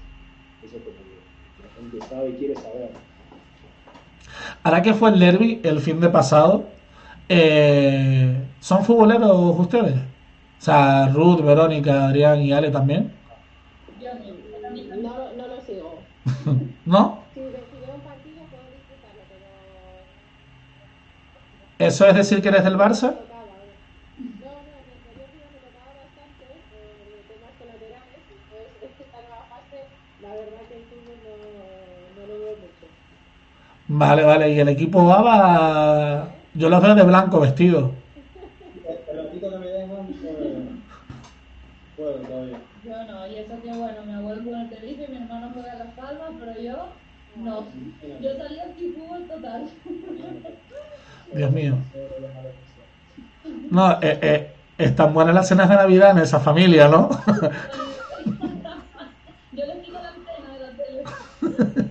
[0.64, 1.18] eso es como que
[1.62, 2.90] la gente sabe y quiere saber.
[4.62, 6.64] Ahora que fue el derby el fin de pasado,
[7.28, 9.96] eh, ¿son futboleros ustedes?
[9.96, 13.10] O sea, Ruth, Verónica, Adrián y Ale también.
[14.00, 15.98] Yo no, ni- No, no lo sigo.
[16.44, 16.44] ¿No?
[16.44, 17.20] Si ve- si veo un partido puedo disfrutarlo, pero
[21.78, 23.12] ¿Eso es decir que eres del Barça?
[23.12, 23.18] ¿eh?
[24.18, 25.30] No, no, no, no.
[33.86, 34.52] Vale, vale.
[34.52, 36.40] Y el equipo A va...
[36.52, 37.99] Yo los veo de blanco vestidos.
[51.32, 51.74] Dios mío.
[53.70, 57.10] No, eh, eh, están buenas las cenas de Navidad en esa familia, ¿no?
[59.52, 61.90] Yo les quito la antena de la tele.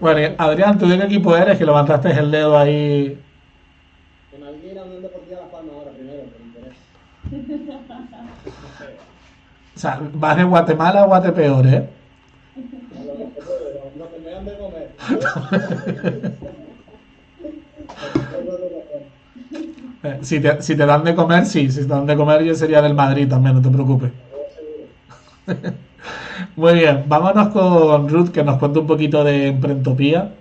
[0.00, 3.20] Bueno, Adrián, ¿tú de qué equipo eres que levantaste el dedo ahí?
[4.30, 6.76] Con alguien De Malguera, Unión Deportiva Las Palmas ahora primero, por interés.
[9.76, 11.88] O sea, vas de Guatemala a Guatepeor, ¿eh?
[12.94, 14.90] No, lo que puedo, no que me dan de comer.
[20.02, 21.70] Eh, Si te, si te dan de comer, sí.
[21.70, 24.12] Si te dan de comer, yo sería del Madrid también, no te preocupes.
[26.56, 30.36] Muy bien, vámonos con Ruth, que nos cuente un poquito de Emprentopía.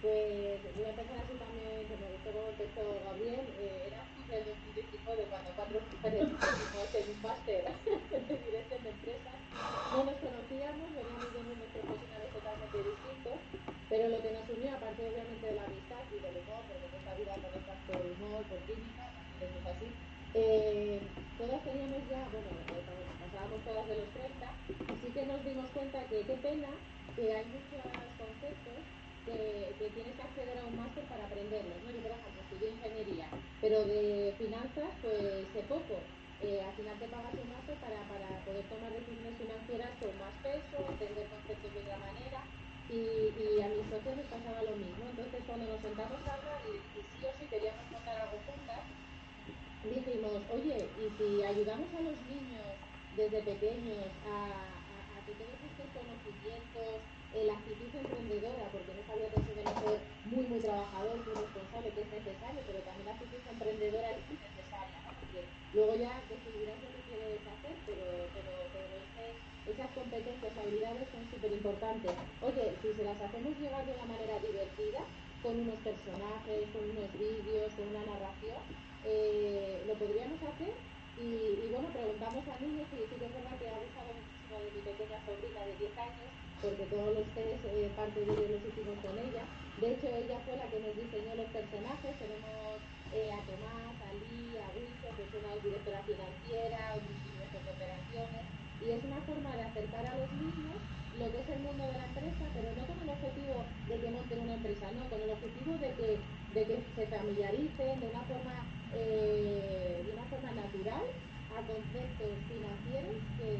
[0.00, 3.50] Pues voy a empezar así también, que me gustó cómo empezó Gabriel.
[3.56, 7.78] Eh, era octubre del 2019 cuando cuatro mujeres hicimos el máster
[8.28, 9.42] de dirección de empresas.
[9.90, 13.40] No nos conocíamos, veníamos de mundos profesionales totalmente distintos,
[13.88, 16.94] pero lo que nos unió, aparte obviamente de la amistad y del humor, porque en
[16.94, 19.98] esta vida conectas por humor, por química, también eso es así.
[20.34, 25.44] Eh, todas teníamos ya, bueno, eh, pasábamos todas de los 30, y sí que nos
[25.44, 26.68] dimos cuenta que qué pena
[27.18, 27.82] que hay muchos
[28.14, 28.78] conceptos
[29.26, 31.90] que, tienes que acceder a un máster para aprenderlos, ¿no?
[31.90, 33.26] Yo, por ejemplo, estudié ingeniería,
[33.60, 35.98] pero de finanzas, pues sé poco.
[36.46, 40.34] Eh, al final te pagas un máster para, para poder tomar decisiones financieras con más
[40.46, 42.40] peso, entender conceptos de otra manera,
[42.86, 45.02] y, y a mis socios les pasaba lo mismo.
[45.10, 48.86] Entonces, cuando nos sentamos a hablar y, y sí o sí queríamos montar algo juntas,
[49.82, 52.62] dijimos, oye, ¿y si ayudamos a los niños
[53.18, 54.77] desde pequeños a,
[55.36, 57.04] estos conocimientos,
[57.36, 59.98] eh, la actitud emprendedora, porque no sabía que se debe ser
[60.32, 64.98] muy, muy trabajador, muy responsable, que es necesario, pero también la actitud emprendedora es necesaria,
[65.04, 65.10] ¿no?
[65.20, 65.40] Porque
[65.76, 68.88] luego ya decidirás lo que quieres hacer, pero, pero, pero
[69.68, 72.12] esas competencias, habilidades son súper importantes.
[72.40, 75.04] Oye, si se las hacemos llegar de una manera divertida,
[75.42, 78.58] con unos personajes, con unos vídeos, con una narración,
[79.04, 80.72] eh, lo podríamos hacer.
[81.18, 84.72] Y, bueno, preguntamos a niños y sí que es verdad que ha gustado muchísimo de
[84.72, 86.30] mi pequeña sobrina de 10 años,
[86.64, 89.44] porque todos los test, eh, parte de ellos los hicimos con ella.
[89.76, 92.16] De hecho, ella fue la que nos diseñó los personajes.
[92.16, 92.80] Tenemos
[93.12, 98.44] eh, a Tomás, a Lee, a Wilson, que es una directora financiera, operaciones.
[98.80, 100.78] Y es una forma de acercar a los niños
[101.18, 103.56] lo que es el mundo de la empresa, pero no con el objetivo
[103.90, 106.08] de que monten una empresa, no, con el objetivo de que,
[106.54, 108.56] de que se familiaricen de una forma,
[108.94, 111.02] eh, de una forma natural
[111.66, 113.50] conceptos financieros, que,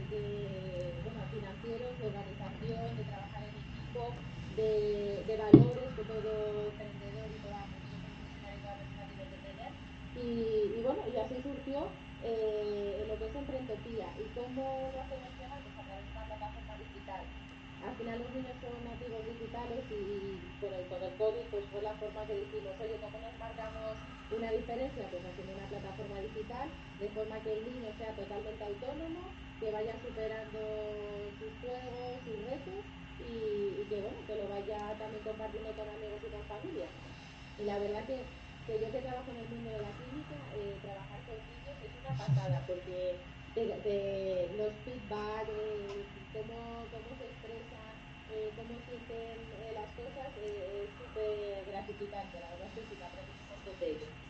[1.03, 4.03] bueno, financieros, de organización, de trabajar en equipo,
[4.55, 4.71] de,
[5.27, 6.31] de valores que todo
[6.71, 9.09] emprendedor y toda profesional y toda persona
[9.47, 9.73] tener.
[10.15, 11.91] Y, y bueno, y así surgió
[12.23, 14.09] eh, lo que es Emprendopía.
[14.19, 15.59] ¿Y cómo lo hacemos llegar?
[15.63, 17.23] Pues a través de una plataforma digital.
[17.79, 20.03] Al final los niños son nativos digitales y
[20.59, 23.95] con el, con el COVID pues fue la forma que dijimos, oye, ¿cómo nos marcamos
[24.35, 25.07] una diferencia?
[25.11, 26.67] Pues haciendo una plataforma digital,
[26.99, 32.87] de forma que el niño sea totalmente autónomo, que vaya superando sus juegos, sus retos
[33.19, 36.93] y, que bueno, que lo vaya también compartiendo con amigos y con familia.
[37.57, 38.31] Y la verdad que,
[38.65, 41.95] que yo que trabajo en el mundo de la clínica, eh, trabajar con niños es
[41.95, 49.73] una pasada, porque te- los feedback, eh, cómo, cómo se expresan, eh, cómo sienten eh,
[49.75, 52.97] las cosas, es súper gratificante, la verdad es que sí,
[53.49, 54.28] montón de ello.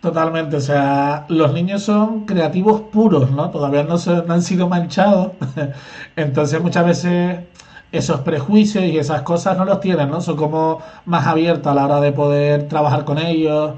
[0.00, 3.50] Totalmente, o sea, los niños son creativos puros, ¿no?
[3.50, 5.32] Todavía no, se- no han sido manchados.
[6.16, 7.40] Entonces muchas veces
[7.92, 10.20] esos prejuicios y esas cosas no los tienen, ¿no?
[10.20, 13.74] Son como más abiertos a la hora de poder trabajar con ellos.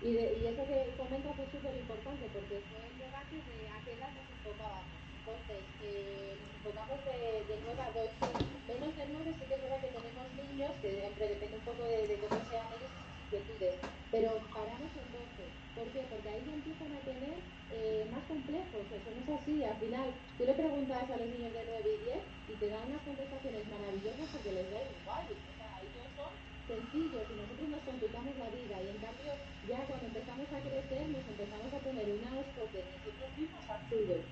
[0.00, 3.82] Y, de- y eso que comentas es súper importante porque fue el debate de a
[3.84, 5.00] qué edad nos enfocábamos.
[5.10, 8.42] Entonces, eh, nos enfocamos de, de 9 a 12.
[8.66, 11.84] Menos de 9 sí que es verdad que tenemos niños, que siempre depende un poco
[11.84, 13.80] de, de cómo sean ellos y sus inquietudes.
[14.10, 15.54] Pero paramos en 12.
[15.74, 16.06] ¿Por qué?
[16.10, 18.90] Porque ahí ya empiezan a tener eh, más complejos.
[19.52, 19.64] Así.
[19.64, 22.88] Al final, tú le preguntas a los niños de 9 y 10 y te dan
[22.88, 25.24] unas contestaciones maravillosas porque les da igual.
[25.28, 26.32] O sea, ellos son
[26.72, 29.32] sencillos y nosotros nos complicamos la vida y en cambio
[29.68, 34.22] ya cuando empezamos a crecer nos empezamos a poner unos de nosotros mismos absurdos.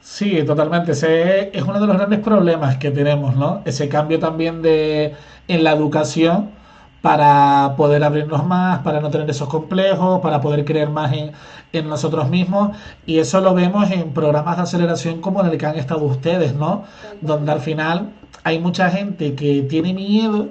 [0.00, 0.92] Sí, totalmente.
[0.92, 3.62] Ese es uno de los grandes problemas que tenemos, ¿no?
[3.64, 5.14] Ese cambio también de
[5.48, 6.54] en la educación
[7.04, 11.32] para poder abrirnos más, para no tener esos complejos, para poder creer más en,
[11.70, 12.74] en nosotros mismos.
[13.04, 16.54] Y eso lo vemos en programas de aceleración como en el que han estado ustedes,
[16.54, 16.84] ¿no?
[17.20, 18.08] Donde al final
[18.42, 20.48] hay mucha gente que tiene miedo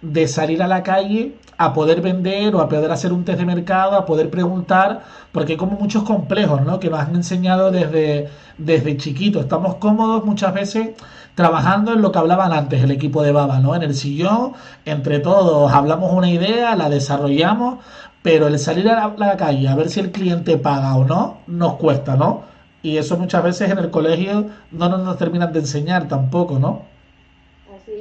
[0.00, 3.46] de salir a la calle a poder vender o a poder hacer un test de
[3.46, 6.78] mercado, a poder preguntar, porque hay como muchos complejos, ¿no?
[6.78, 9.42] Que nos han enseñado desde, desde chiquitos.
[9.42, 10.90] Estamos cómodos muchas veces
[11.38, 13.74] trabajando en lo que hablaban antes el equipo de Baba, ¿no?
[13.76, 17.78] En el sillón, entre todos hablamos una idea, la desarrollamos,
[18.22, 21.74] pero el salir a la, calle a ver si el cliente paga o no, nos
[21.76, 22.30] cuesta, ¿no?
[22.82, 26.70] Y eso muchas veces en el colegio no nos, nos terminan de enseñar tampoco, ¿no?
[27.66, 27.92] Así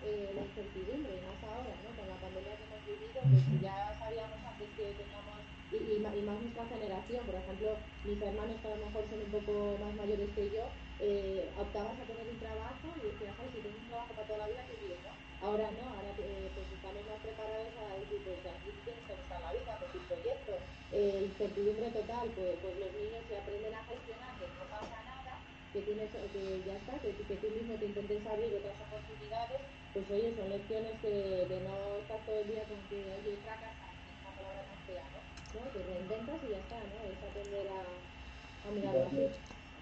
[0.00, 1.94] eh, la incertidumbre, y más ahora, ¿no?
[1.94, 5.98] Con la pandemia que hemos vivido, pues si ya sabíamos antes que teníamos, y, y,
[6.00, 7.68] ma- y más nuestra generación, por ejemplo,
[8.04, 10.64] mis hermanos que a lo mejor son un poco más mayores que yo,
[11.00, 14.48] eh, optabas a tener un trabajo y decías, si tengo un trabajo para toda la
[14.48, 15.12] vida, qué bien, ¿no?
[15.44, 19.40] Ahora no, ahora eh, pues estamos más preparados a decir, pues aquí tienes que buscar
[19.44, 20.58] la vida con tus proyectos.
[20.94, 25.34] Eh, incertidumbre total, pues, pues los niños se aprenden a gestionar, que no pasa nada,
[25.74, 29.60] que tienes, que ya está, que, tú mismo te intentes abrir otras oportunidades,
[29.92, 31.12] pues oye, son lecciones que
[31.50, 34.80] de no estar todo el día con que, oye, fracasar, que es una palabra tan
[34.86, 35.23] fea, ¿no?
[35.54, 35.60] ¿No?
[35.70, 37.04] Te reinventas y ya está, ¿no?
[37.10, 39.18] Es aprender a, a mirarlo así.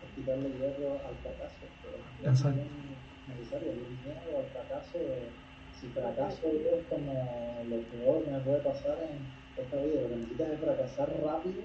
[0.03, 1.67] Es quitarle hierro al fracaso.
[1.83, 1.97] Pero
[2.31, 2.61] Exacto.
[2.61, 4.99] es necesario, el miedo al fracaso.
[4.99, 5.31] eh,
[5.73, 10.03] si fracaso yo es como lo peor que me puede pasar en esta vida.
[10.03, 11.63] Lo que necesitas es fracasar rápido.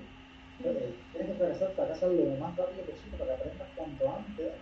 [0.63, 4.53] Eh, Tienes que fracasar, fracasar lo más rápido posible para que aprendas cuanto antes.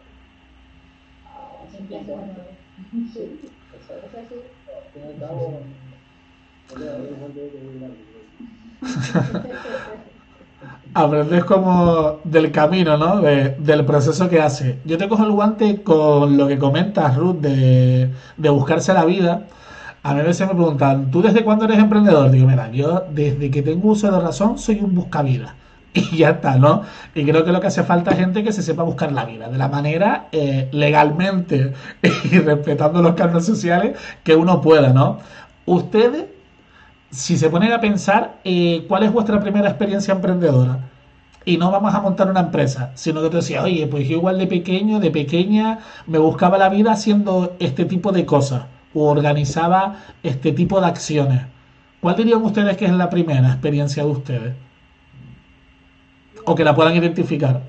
[1.79, 2.57] Empieza cuanto antes.
[3.13, 3.41] Sí,
[3.73, 4.07] exacto.
[4.07, 4.35] Es así.
[4.35, 5.59] Al fin y al cabo,
[6.67, 8.14] que.
[10.93, 13.19] Aprendes como del camino, ¿no?
[13.19, 14.80] De- del proceso que hace.
[14.86, 19.47] Yo te cojo el guante con lo que comentas, Ruth, de, de buscarse la vida.
[20.03, 22.32] A mí a veces me preguntan, ¿tú desde cuándo eres emprendedor?
[22.32, 25.53] Digo, mira, yo desde que tengo uso de razón soy un buscavidas.
[25.93, 26.84] Y ya está, ¿no?
[27.13, 29.49] Y creo que lo que hace falta es gente que se sepa buscar la vida
[29.49, 31.73] de la manera eh, legalmente
[32.32, 35.19] y respetando los cánones sociales que uno pueda, ¿no?
[35.65, 36.26] Ustedes
[37.11, 40.79] si se ponen a pensar eh, cuál es vuestra primera experiencia emprendedora
[41.45, 44.39] y no vamos a montar una empresa, sino que te decía, oye, pues yo igual
[44.39, 49.97] de pequeño, de pequeña, me buscaba la vida haciendo este tipo de cosas o organizaba
[50.23, 51.41] este tipo de acciones.
[52.01, 54.55] ¿Cuál dirían ustedes que es la primera experiencia de ustedes?
[56.45, 57.61] O que la puedan identificar.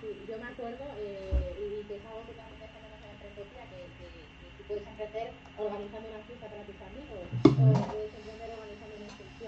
[0.00, 3.78] Sí, yo me acuerdo, eh, y que es algo que también tenemos en Emprendopía, que,
[3.98, 8.94] que, que tú puedes emprender organizando una fiesta para tus amigos, o puedes emprender organizando
[8.98, 9.45] una excursión,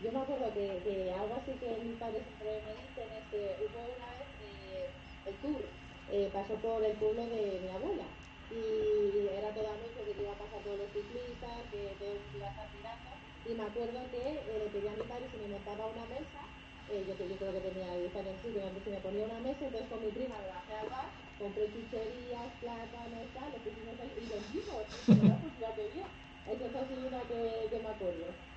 [0.00, 3.94] Yo me acuerdo que, algo así que mis padres siempre me dicen es que hubo
[3.96, 4.94] una vez eh,
[5.26, 5.68] el tour,
[6.08, 8.08] eh, pasó por el pueblo de mi abuela,
[8.48, 12.50] y era todo anuncio que iba a pasar todos los ciclistas, que todos iba a
[12.50, 13.10] estar tirando,
[13.44, 16.40] y me acuerdo que eh, le pedí a mi padre si me montaba una mesa,
[16.88, 20.02] eh, yo, creo que tenía 10 años, sí, que me, ponía una mesa, entonces con
[20.02, 25.38] mi prima me bajé al bar, compré chucherías, plátanos, tal, pusimos ahí y dije, "Ah,
[25.40, 28.49] pues ya que es que me acuerdo.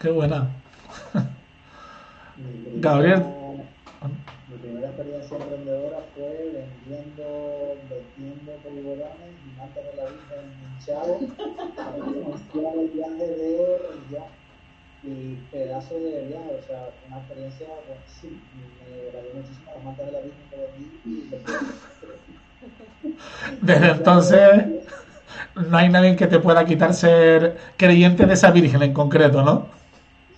[0.00, 0.48] Qué buena.
[2.36, 3.22] Mi Gabriel.
[4.48, 11.18] Mi primera experiencia emprendedora fue vendiendo, vendiendo polvorones y mantas de la Virgen hinchados
[11.76, 13.78] para financiar el viaje de
[14.10, 14.26] ya
[15.02, 18.42] y pedazos de viaje, o sea, una experiencia buenísima.
[18.86, 21.56] Me agradó muchísimo las mantas de la Virgen que vendí y después
[23.62, 24.64] Desde entonces
[25.54, 29.66] no hay nadie que te pueda quitar ser creyente de esa virgen en concreto, ¿no?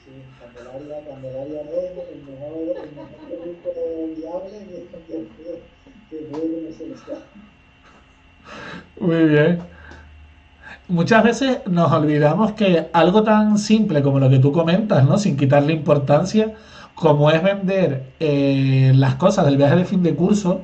[0.05, 1.69] Sí, Candelaria, Candelaria es
[2.13, 3.71] el mejor, el mejor producto
[4.17, 5.63] viable que, que, que,
[6.11, 7.19] que puede comercializar.
[9.01, 9.59] Muy bien.
[10.89, 15.19] Muchas veces nos olvidamos que algo tan simple como lo que tú comentas, ¿no?
[15.19, 16.55] Sin quitarle importancia,
[16.95, 20.63] como es vender eh, las cosas del viaje de fin de curso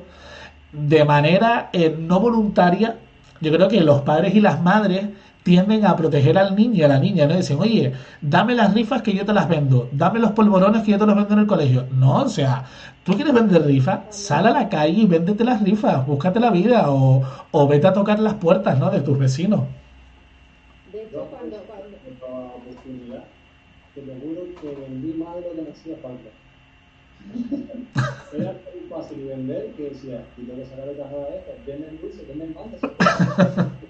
[0.73, 2.97] de manera eh, no voluntaria,
[3.41, 5.05] yo creo que los padres y las madres
[5.45, 7.35] tienden a proteger al niño y a la niña, ¿no?
[7.35, 10.97] Dicen, oye, dame las rifas que yo te las vendo, dame los polvorones que yo
[10.97, 11.85] te los vendo en el colegio.
[11.91, 12.65] No, o sea,
[13.03, 16.89] tú quieres vender rifas, sal a la calle y véndete las rifas, búscate la vida
[16.89, 17.21] o,
[17.51, 18.89] o vete a tocar las puertas, ¿no?
[18.89, 19.65] De tus vecinos.
[20.91, 23.25] De hecho, cuando, cuando, esta oportunidad,
[23.93, 26.31] te lo juro que vendí más de lo que me hacía falta.
[28.35, 31.99] Era tan fácil vender que decía, y tengo que sacar el cajón de esto, venden
[32.01, 33.69] dulce, venden mantas.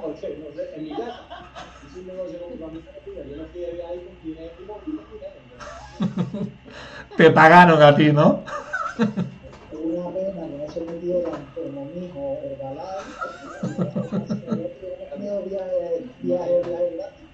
[0.00, 1.20] Por pena, porque, no sé, en mi casa,
[1.86, 2.90] hice un negocio con mi familia,
[3.28, 5.08] yo no fui de viaje con dinero, y con dinero.
[7.16, 8.44] Te pagaron a ti, ¿no?
[9.72, 10.32] una pena
[11.54, 12.06] como mi
[15.26, 17.26] hijo viaje, viaje, viaje gratis.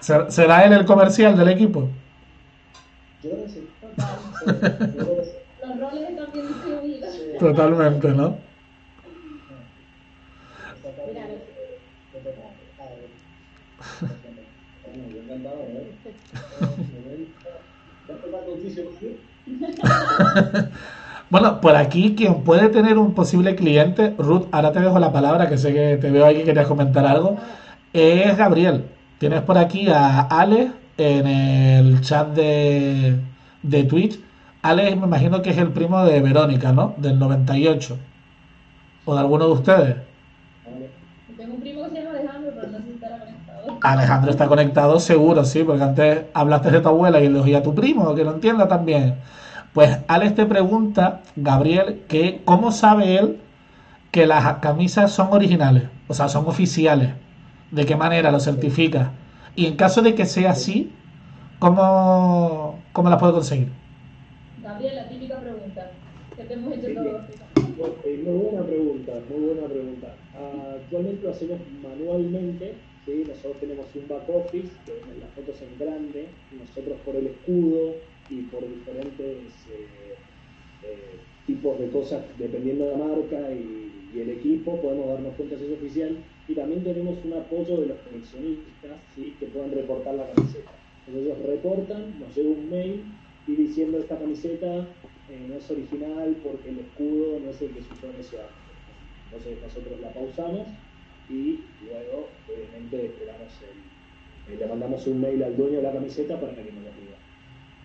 [0.00, 1.90] ¿Ser- ¿Será él el comercial del equipo?
[3.22, 3.68] Yo creo que sí.
[5.62, 7.20] Los roles están bien distribuidos.
[7.38, 8.38] Totalmente, ¿no?
[10.78, 11.46] Esa parte Mira, de-
[12.12, 12.52] de tocar.
[12.78, 13.10] A ver.
[14.84, 15.86] Bueno, yo encantado, ¿eh?
[18.08, 18.61] ¿Ya te da noticia contigo?
[21.32, 25.48] Bueno, por aquí quien puede tener un posible cliente, Ruth, ahora te dejo la palabra,
[25.48, 27.38] que sé que te veo aquí que querías comentar algo,
[27.94, 28.84] es Gabriel.
[29.18, 33.18] Tienes por aquí a Ale en el chat de,
[33.62, 34.20] de Twitch.
[34.60, 36.94] Ale me imagino que es el primo de Verónica, ¿no?
[36.98, 37.98] Del 98.
[39.04, 39.96] ¿O de alguno de ustedes?
[43.82, 47.62] Alejandro está conectado seguro, sí, porque antes hablaste de tu abuela y le oía a
[47.62, 49.16] tu primo, que lo entienda también.
[49.72, 53.40] Pues Alex te pregunta, Gabriel, que cómo sabe él
[54.10, 57.14] que las camisas son originales, o sea, son oficiales.
[57.70, 59.12] ¿De qué manera lo certifica?
[59.56, 60.92] Y en caso de que sea así,
[61.58, 63.68] ¿cómo, cómo las puede conseguir?
[64.62, 65.90] Gabriel, la típica pregunta
[66.36, 67.90] que te hemos hecho Sí, todos.
[68.04, 70.06] Eh, Muy buena pregunta, muy buena pregunta.
[70.36, 72.74] Ah, actualmente lo hacemos manualmente,
[73.04, 73.24] ¿sí?
[73.26, 76.28] nosotros tenemos un back office, que vemos las fotos en grande,
[76.58, 77.94] nosotros por el escudo
[78.30, 79.38] y por diferentes
[79.70, 80.14] eh,
[80.84, 85.64] eh, tipos de cosas, dependiendo de la marca y, el equipo, podemos darnos cuenta si
[85.64, 86.18] es oficial.
[86.46, 90.70] Y también tenemos un apoyo de los coleccionistas que puedan reportar la camiseta.
[91.06, 93.04] Entonces ellos reportan, nos llega un mail
[93.46, 94.86] y diciendo esta camiseta
[95.30, 98.36] eh, no es original porque el escudo no es el que se usó ese.
[99.24, 100.68] Entonces nosotros la pausamos
[101.32, 106.38] y luego, obviamente, esperamos el, eh, le mandamos un mail al dueño de la camiseta
[106.38, 107.16] para que nos la diga.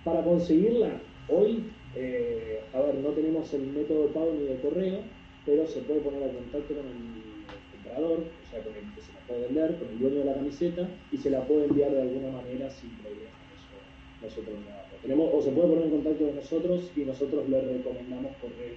[0.03, 1.63] Para conseguirla, hoy,
[1.95, 4.99] eh, a ver, no tenemos el método de pago ni de correo,
[5.45, 9.13] pero se puede poner en contacto con el comprador, o sea, con el que se
[9.13, 12.01] la puede vender, con el dueño de la camiseta, y se la puede enviar de
[12.01, 13.31] alguna manera sin problema.
[14.25, 17.61] Eso nosotros no tenemos, o se puede poner en contacto con nosotros y nosotros le
[17.61, 18.75] recomendamos correos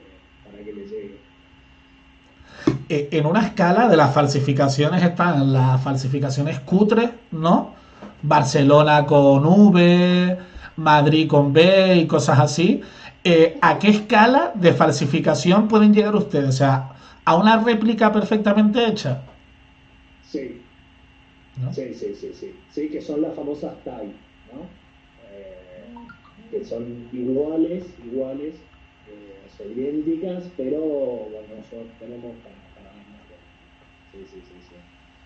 [0.00, 1.31] eh, para que le llegue.
[2.88, 7.74] Eh, en una escala de las falsificaciones están las falsificaciones cutres, ¿no?
[8.22, 10.38] Barcelona con V,
[10.76, 12.80] Madrid con B y cosas así.
[13.24, 16.48] Eh, ¿A qué escala de falsificación pueden llegar ustedes?
[16.48, 16.92] O sea,
[17.24, 19.22] a una réplica perfectamente hecha.
[20.30, 20.60] Sí,
[21.60, 21.72] ¿no?
[21.72, 22.54] Sí, sí, sí, sí.
[22.70, 24.12] Sí, que son las famosas TAI,
[24.52, 24.66] ¿no?
[25.32, 25.84] Eh,
[26.50, 28.54] que son iguales, iguales,
[29.66, 32.92] idénticas, pero bueno, nosotros tenemos para, para
[34.12, 34.76] Sí, sí, sí, sí.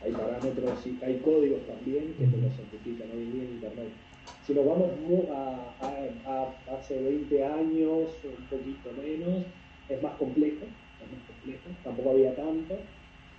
[0.01, 3.95] Hay parámetros y hay códigos también que te lo certifican hoy en día en Internet.
[4.43, 4.93] Si nos vamos
[5.30, 9.47] a, a- a hace 20 años, un poquito menos,
[9.89, 10.68] es más complejo,
[11.01, 12.91] es más complejo, tampoco había tanto.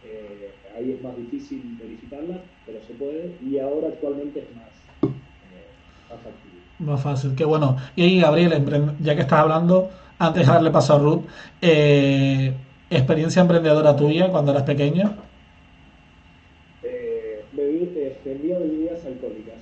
[0.01, 3.37] Eh, ahí es más difícil verificarla, pero se puede.
[3.41, 4.85] Y ahora actualmente es más,
[5.41, 5.77] eh,
[6.09, 6.67] más factible.
[6.79, 7.77] Más fácil, qué bueno.
[7.95, 8.51] Y ahí, Gabriel,
[8.99, 9.89] ya que estás hablando,
[10.19, 11.25] antes de darle paso a Ruth,
[11.61, 12.53] eh,
[12.89, 15.15] experiencia emprendedora tuya cuando eras pequeño.
[16.83, 19.55] Eh, eh, vendía bebidas alcohólicas.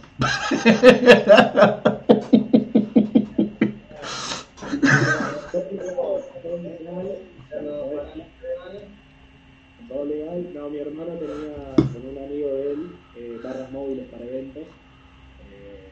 [9.88, 10.54] Todo legal.
[10.54, 14.64] No, mi hermano tenía con un amigo de él eh, barras móviles para eventos.
[14.64, 15.90] Eh,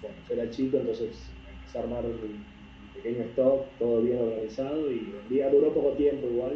[0.00, 1.10] bueno, yo era chico, entonces
[1.60, 2.44] empecé a armar un
[3.02, 6.52] pequeño stock, todo bien organizado y vendía, duró poco tiempo igual.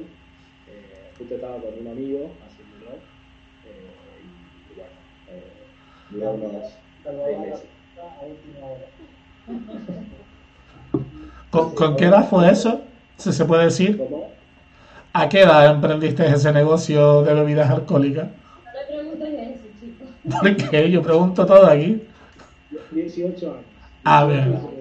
[0.68, 2.92] Eh, justo estaba con un amigo haciéndolo.
[3.66, 3.90] Eh,
[4.22, 4.24] y,
[4.72, 4.92] y bueno,
[5.30, 5.42] eh,
[6.11, 6.72] duró unos
[7.03, 7.66] seis meses.
[7.99, 8.86] A última hora.
[11.51, 12.80] ¿Con, con qué edad fue eso?
[13.16, 13.99] Si se puede decir.
[13.99, 14.30] ¿Cómo?
[15.12, 18.26] ¿A qué edad emprendiste ese negocio de bebidas alcohólicas?
[18.26, 18.32] No
[18.72, 20.09] le preguntes eso, chicos.
[20.42, 22.03] Porque yo pregunto todo aquí.
[22.92, 23.64] 18 años.
[24.05, 24.76] A ver.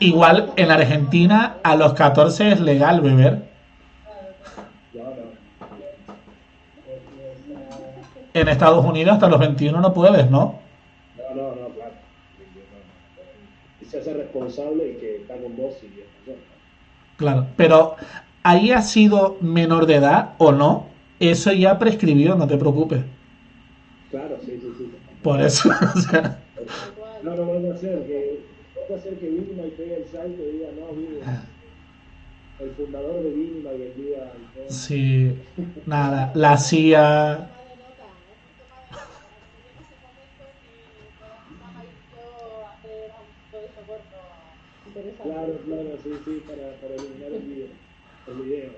[0.00, 3.42] Eh, Igual en Argentina a los 14 es legal beber.
[4.94, 5.30] no, no.
[8.32, 10.58] En Estados Unidos hasta los 21 no puedes, ¿no?
[11.16, 11.92] No, no, no, claro.
[13.80, 15.86] Y se hace responsable y que está con vos y
[16.28, 16.36] ¿no?
[17.16, 17.46] Claro.
[17.56, 17.96] Pero
[18.42, 20.86] ahí ha sido menor de edad o no.
[21.18, 23.00] Eso ya prescribió, no te preocupes.
[24.10, 24.90] Claro, sí, sí, sí.
[25.22, 25.68] Por eso.
[25.94, 26.38] o sea.
[27.22, 28.06] No, no van a hacer
[28.94, 31.44] a hacer que Vinima y pegue el salto y diga, no, Vinima.
[32.60, 34.66] El fundador de Vinima y vendía alcohol.
[34.68, 35.34] sí.
[35.86, 36.32] Nada.
[36.34, 37.48] La CIA.
[45.22, 47.68] Claro, claro, sí, sí, para, para eliminar el video.
[48.26, 48.70] El video.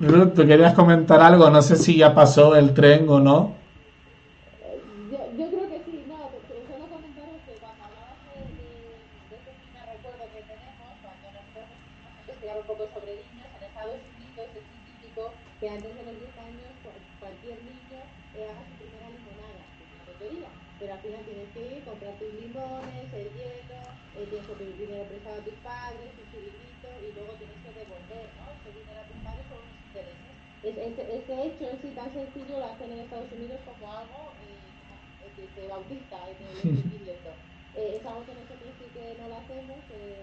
[0.00, 1.48] Ruth, ¿tú querías comentar algo?
[1.50, 3.54] No sé si ya pasó el tren o no.
[5.10, 8.68] Yo, yo creo que sí, no, pero solo comentaros que cuando hablabas de, de,
[9.30, 13.10] de ese primer recuerdo que tenemos, cuando nosotros nos pusimos a investigar un poco sobre
[13.18, 15.22] niños, en Estados Unidos es muy típico
[15.60, 18.00] que antes de los 10 años cu- cualquier niño
[18.32, 21.84] eh, haga su primera limonada, que es una tontería, pero al final tienes que ir,
[21.84, 23.82] comprar tus limones, el hielo,
[24.14, 27.72] eh, tienes que pedir dinero prestado a tus padres, un chiringuito, y luego tienes que
[27.72, 28.52] devolver, ¿no?
[28.52, 30.36] Ese dinero a tus padres por unos intereses.
[30.62, 34.36] Es, este, este hecho en sí tan sencillo lo hacen en Estados Unidos como algo
[34.42, 35.00] eh, como
[35.34, 37.30] que se bautiza en el entendimiento.
[37.74, 40.17] Eh, es algo que nosotros sí que no lo hacemos eh,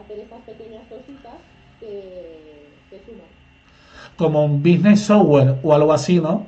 [0.00, 1.34] hacer estas pequeñas cositas
[1.80, 3.26] que, que suman.
[4.16, 6.46] como un business software o algo así, ¿no?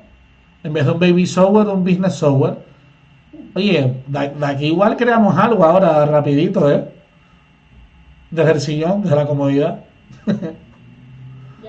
[0.65, 2.59] En vez de un baby software, un business software.
[3.55, 6.89] Oye, de, aquí igual creamos algo ahora, rapidito, ¿eh?
[8.31, 9.85] Desde el sillón, desde la comodidad.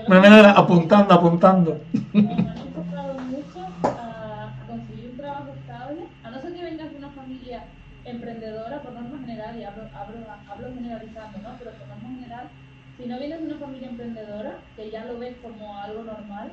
[0.08, 1.80] Mira, apuntando, apuntando.
[2.12, 6.90] me han enfocado mucho a, a conseguir un trabajo estable, a no ser que vengas
[6.90, 7.64] de una familia
[8.04, 9.64] emprendedora por norma general, y
[9.94, 11.56] hablo, hablo, generalizando, ¿no?
[11.58, 12.48] Pero por norma general,
[12.96, 16.52] si no vienes de una familia emprendedora, que ya lo ves como algo normal,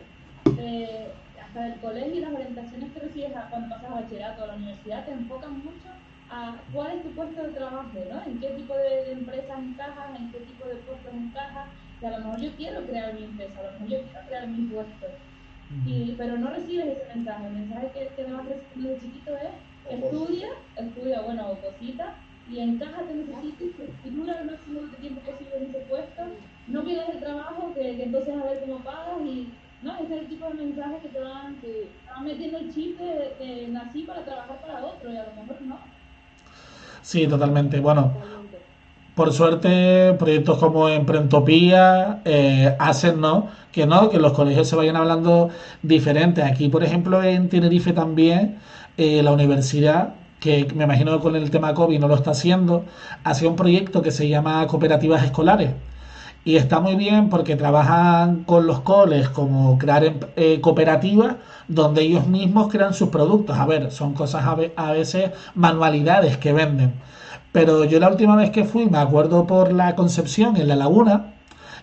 [0.57, 1.11] eh,
[1.43, 4.55] hasta el colegio y las orientaciones que recibes cuando pasas a bachillerato o a la
[4.55, 5.89] universidad te enfocan mucho
[6.29, 8.23] a cuál es tu puesto de trabajo, ¿no?
[8.25, 11.67] En qué tipo de, de empresas encajas, en qué tipo de puestos encajas,
[12.01, 14.47] y a lo mejor yo quiero crear mi empresa, a lo mejor yo quiero crear
[14.47, 15.07] mi puesto,
[15.85, 17.47] y, pero no recibes ese mensaje.
[17.47, 19.51] El mensaje que, que me de chiquito es
[19.89, 22.15] estudia, estudia, bueno, cosita,
[22.51, 23.67] y encájate en ese sitio
[24.05, 26.21] y dura el máximo de tiempo posible en ese puesto.
[26.67, 29.47] No pierdas el trabajo, que, que entonces a ver cómo pagas y
[29.81, 32.97] no, ese es el tipo de mensajes que te van, te van metiendo el chip
[32.99, 35.77] de, de nací para trabajar para otro y a lo mejor no.
[37.01, 37.79] Sí, totalmente.
[37.79, 38.57] Bueno, Totalmente.
[39.15, 43.49] por suerte, proyectos como Emprentopía eh, hacen, ¿no?
[43.71, 45.49] Que no, que los colegios se vayan hablando
[45.83, 46.43] diferente.
[46.43, 48.59] Aquí, por ejemplo, en Tenerife también,
[48.97, 52.85] eh, la universidad, que me imagino que con el tema COVID no lo está haciendo,
[53.23, 55.71] hace un proyecto que se llama Cooperativas Escolares.
[56.45, 61.35] Y está muy bien porque trabajan con los coles como crear em- eh, cooperativas
[61.67, 63.57] donde ellos mismos crean sus productos.
[63.57, 66.93] A ver, son cosas a veces manualidades que venden.
[67.51, 71.33] Pero yo la última vez que fui, me acuerdo por la Concepción, en la laguna,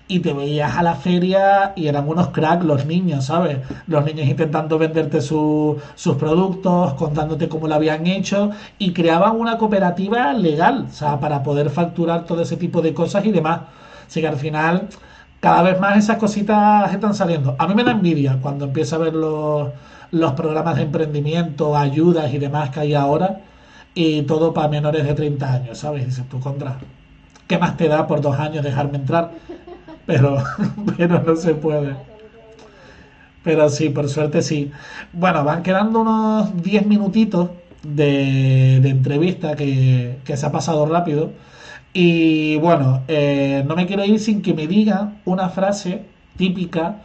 [0.07, 3.59] y te veías a la feria y eran unos cracks los niños, ¿sabes?
[3.87, 9.57] Los niños intentando venderte su- sus productos, contándote cómo lo habían hecho y creaban una
[9.59, 13.61] cooperativa legal, o sea, para poder facturar todo ese tipo de cosas y demás.
[14.07, 14.89] Así que al final,
[15.41, 17.57] cada vez más esas cositas están saliendo.
[17.59, 19.71] A mí me da envidia cuando empiezo a ver los,
[20.11, 23.41] los programas de emprendimiento, ayudas y demás que hay ahora,
[23.95, 26.07] y todo para menores de 30 años, ¿sabes?
[26.07, 26.79] Dices tú, contra.
[27.47, 29.33] ¿Qué más te da por dos años dejarme entrar?
[30.07, 30.37] Pero,
[30.97, 31.97] pero no se puede.
[33.43, 34.71] Pero sí, por suerte sí.
[35.13, 37.51] Bueno, van quedando unos 10 minutitos
[37.83, 41.33] de, de entrevista que, que se ha pasado rápido.
[41.93, 46.05] Y bueno, eh, no me quiero ir sin que me digan una frase
[46.37, 47.03] típica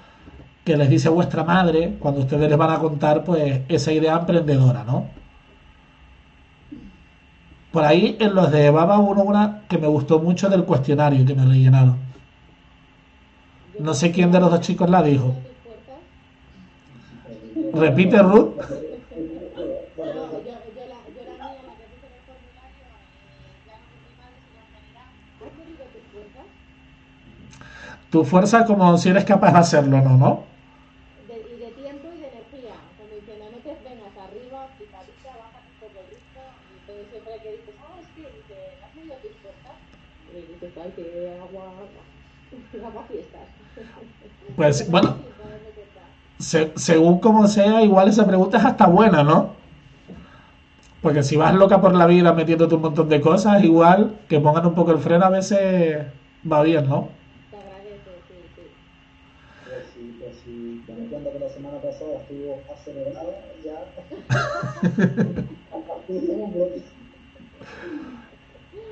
[0.65, 4.83] que les dice vuestra madre cuando ustedes les van a contar pues esa idea emprendedora,
[4.85, 5.07] ¿no?
[7.71, 11.35] Por ahí en los de Baba uno una que me gustó mucho del cuestionario que
[11.35, 12.08] me rellenaron.
[13.79, 15.35] No sé quién de los dos chicos la dijo.
[17.73, 18.55] Repite, Ruth.
[28.11, 30.17] Tu fuerza como si eres capaz de hacerlo, ¿no?
[30.17, 30.49] ¿No?
[40.95, 41.37] Que
[42.81, 43.28] agua, fiestas.
[44.59, 45.17] Pues bueno,
[46.39, 49.57] se- según como sea, igual esa pregunta es hasta buena, ¿no?
[51.01, 54.65] Porque si vas loca por la vida metiéndote un montón de cosas, igual que pongan
[54.65, 56.05] un poco el freno a veces
[56.51, 57.17] va bien, ¿no?
[57.49, 58.61] Te agradece, sí, sí.
[59.63, 60.83] Pues sí, pues sí.
[60.87, 63.93] Ten en cuenta que la semana pasada estuvo acelerado, ya.
[65.71, 66.88] A partir de un bloque.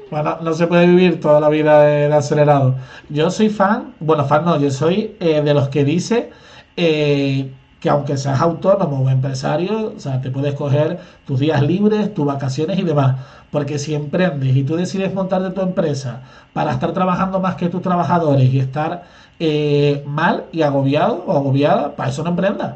[0.10, 2.76] Bueno, no se puede vivir toda la vida de, acelerado.
[3.10, 6.32] Yo soy fan, bueno, fan no, yo soy eh, de los que dice
[6.78, 7.52] eh,
[7.82, 12.26] que aunque seas autónomo o empresario, o sea, te puedes coger tus días libres, tus
[12.26, 13.18] vacaciones y demás.
[13.52, 16.22] Porque si emprendes y tú decides montar de tu empresa
[16.54, 19.04] para estar trabajando más que tus trabajadores y estar
[19.40, 22.76] eh, mal y agobiado o agobiada, para eso no emprendas.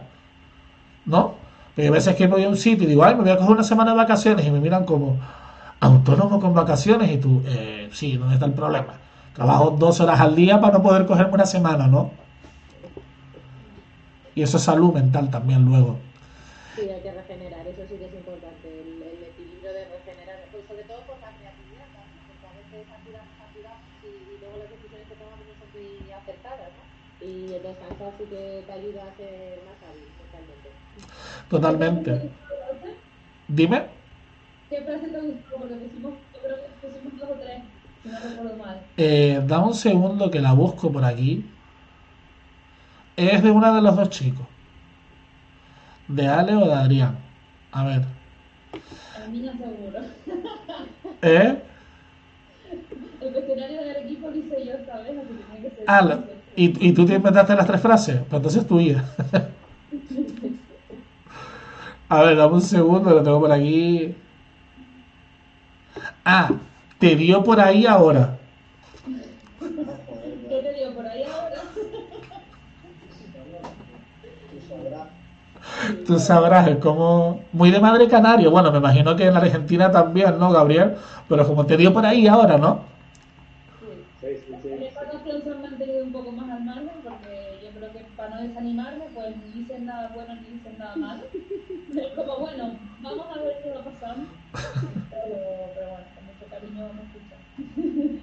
[1.06, 1.36] ¿No?
[1.70, 3.54] Porque hay veces que voy a un sitio y digo, ay, me voy a coger
[3.54, 5.18] una semana de vacaciones y me miran como
[5.82, 8.94] autónomo con vacaciones y tú, eh, sí, ¿dónde está el problema?
[9.34, 12.12] Trabajo dos horas al día para no poder cogerme una semana, ¿no?
[14.36, 15.98] Y eso es salud mental también luego.
[16.76, 20.64] Sí, hay que regenerar, eso sí que es importante, el, el equilibrio de regenerar, pues
[20.70, 22.02] sobre todo por la creatividad, ¿no?
[22.30, 26.12] porque a veces saturamos, saturamos y, y luego las decisiones que tomamos no son muy
[26.14, 26.84] acertadas, ¿no?
[27.26, 30.70] Y el descansar sí que te ayuda a ser más hábil totalmente.
[31.50, 32.30] Totalmente.
[33.50, 34.01] Dime.
[34.72, 35.60] ¿Qué frase te gustó?
[35.60, 37.64] Porque pusimos, yo creo que pusimos dos o tres,
[38.02, 38.88] si no recuerdo mal.
[38.98, 41.32] Eh, da un segundo que la busco por aquí.
[43.18, 44.48] Es de una de los dos chicos.
[46.08, 47.16] De Ale o de Adrián.
[47.72, 48.02] A ver.
[49.14, 50.00] El niño seguro.
[51.22, 51.62] ¿Eh?
[53.22, 55.80] El cuestionario del equipo lo hice yo esta vez, así que tiene que ser.
[55.86, 56.24] Ah, lo-
[56.56, 58.18] ¿Y, ¿Y tú te inventaste las tres frases?
[58.30, 59.06] Pues entonces tuya.
[62.10, 64.16] A ver, dame un segundo, lo tengo por aquí.
[66.24, 66.52] Ah,
[67.00, 68.38] te dio por ahí ahora.
[69.60, 71.62] ¿Qué te digo por ahí ahora?
[76.06, 76.68] Tú sabrás.
[76.68, 78.52] Es como muy de madre canario.
[78.52, 80.96] Bueno, me imagino que en la Argentina también, ¿no, Gabriel?
[81.28, 82.82] Pero como te dio por ahí ahora, ¿no?
[84.22, 84.70] Sí, sí, sí.
[84.70, 88.42] En se han mantenido un poco más al margen porque yo creo que para no
[88.42, 91.24] desanimarme, pues ni dicen nada bueno ni dicen nada malo.
[91.92, 94.30] Es como, bueno, vamos a ver qué va pasando.
[95.10, 98.18] Pero, pero bueno, con mucho cariño me escuchan.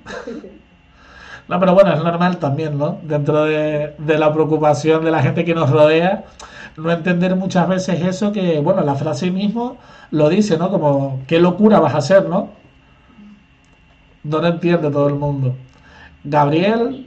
[1.48, 2.98] No, pero bueno, es normal también, ¿no?
[3.02, 6.24] Dentro de, de la preocupación de la gente que nos rodea,
[6.76, 9.78] no entender muchas veces eso que, bueno, la frase mismo
[10.10, 10.70] lo dice, ¿no?
[10.70, 12.50] Como, qué locura vas a hacer, ¿no?
[14.24, 15.54] No lo entiende todo el mundo.
[16.24, 17.06] Gabriel,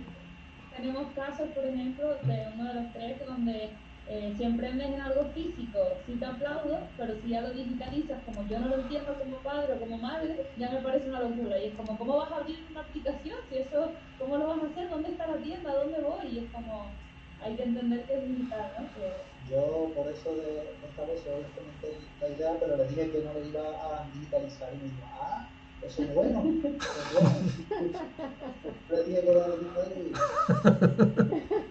[0.75, 3.69] Tenemos casos, por ejemplo, de uno de los tres donde
[4.13, 8.45] eh, si emprendes en algo físico, sí te aplaudo, pero si ya lo digitalizas, como
[8.49, 11.57] yo no lo entiendo como padre o como madre, ya me parece una locura.
[11.57, 13.37] Y es como, ¿cómo vas a abrir una aplicación?
[13.49, 14.89] Si eso, ¿cómo lo vas a hacer?
[14.89, 15.73] ¿Dónde está la tienda?
[15.73, 16.27] ¿Dónde voy?
[16.27, 16.99] Y es como,
[17.39, 18.93] hay que entender que es digital, ¿no?
[18.93, 19.15] Que-
[19.49, 21.87] Yo por eso de esta vez les comenté
[22.19, 25.49] la idea, pero les dije que no lo iba a digitalizar y me dijo, ah,
[25.81, 27.29] eso es bueno, eso es bueno.
[28.91, 30.11] Le dije que lo iba a digitalizar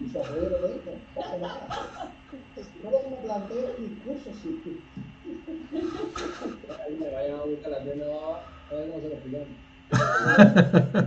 [0.00, 2.12] y, se arregló de esto, no pasa nada.
[2.82, 4.50] No lo planteo el discurso, sí.
[6.86, 8.40] Ahí me vayan a buscar la tienda abajo,
[8.70, 9.48] a ver cómo se lo explicamos.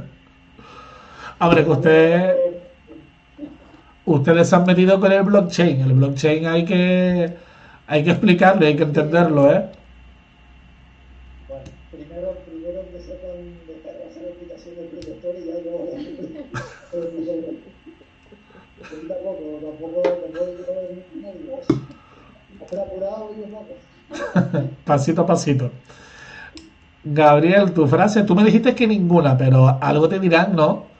[1.39, 2.35] hombre, que ustedes,
[4.05, 5.81] ustedes se han metido con el blockchain.
[5.81, 7.33] El blockchain hay que,
[7.87, 9.65] hay que explicarlo, hay que entenderlo, ¿eh?
[11.47, 15.89] Bueno, primero, primero que sepan descargarse la aplicación del Play Store y ya luego
[16.91, 17.55] pero nosotros.
[18.79, 21.53] Yo tampoco, tampoco, tampoco quiero ver nadie.
[22.63, 23.22] Hacer apurado y poco.
[24.85, 25.81] Pasito a pasito.
[27.03, 30.93] Gabriel, tu frase, tú me dijiste que ninguna, pero algo te dirán, ¿no?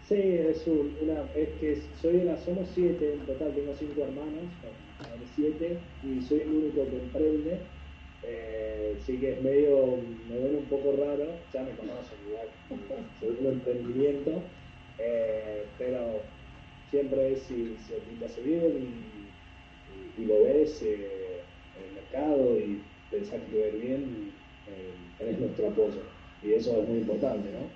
[0.00, 4.52] Sí, es un- una, es que soy una, somos siete en total, tengo cinco hermanos,
[5.24, 7.68] siete, y soy el único que emprende,
[8.22, 12.48] eh, sí que es medio, me ven un poco raro, ya me conocen igual,
[13.18, 14.52] segundo emprendimiento,
[14.98, 16.30] eh, pero
[16.84, 18.76] siempre si se hace bien
[20.16, 21.44] y, lo ves eh,
[21.74, 24.32] en el mercado y pensás que te va bien,
[24.66, 26.02] eh, tenés nuestro apoyo,
[26.42, 27.72] y eso es muy importante, ¿no?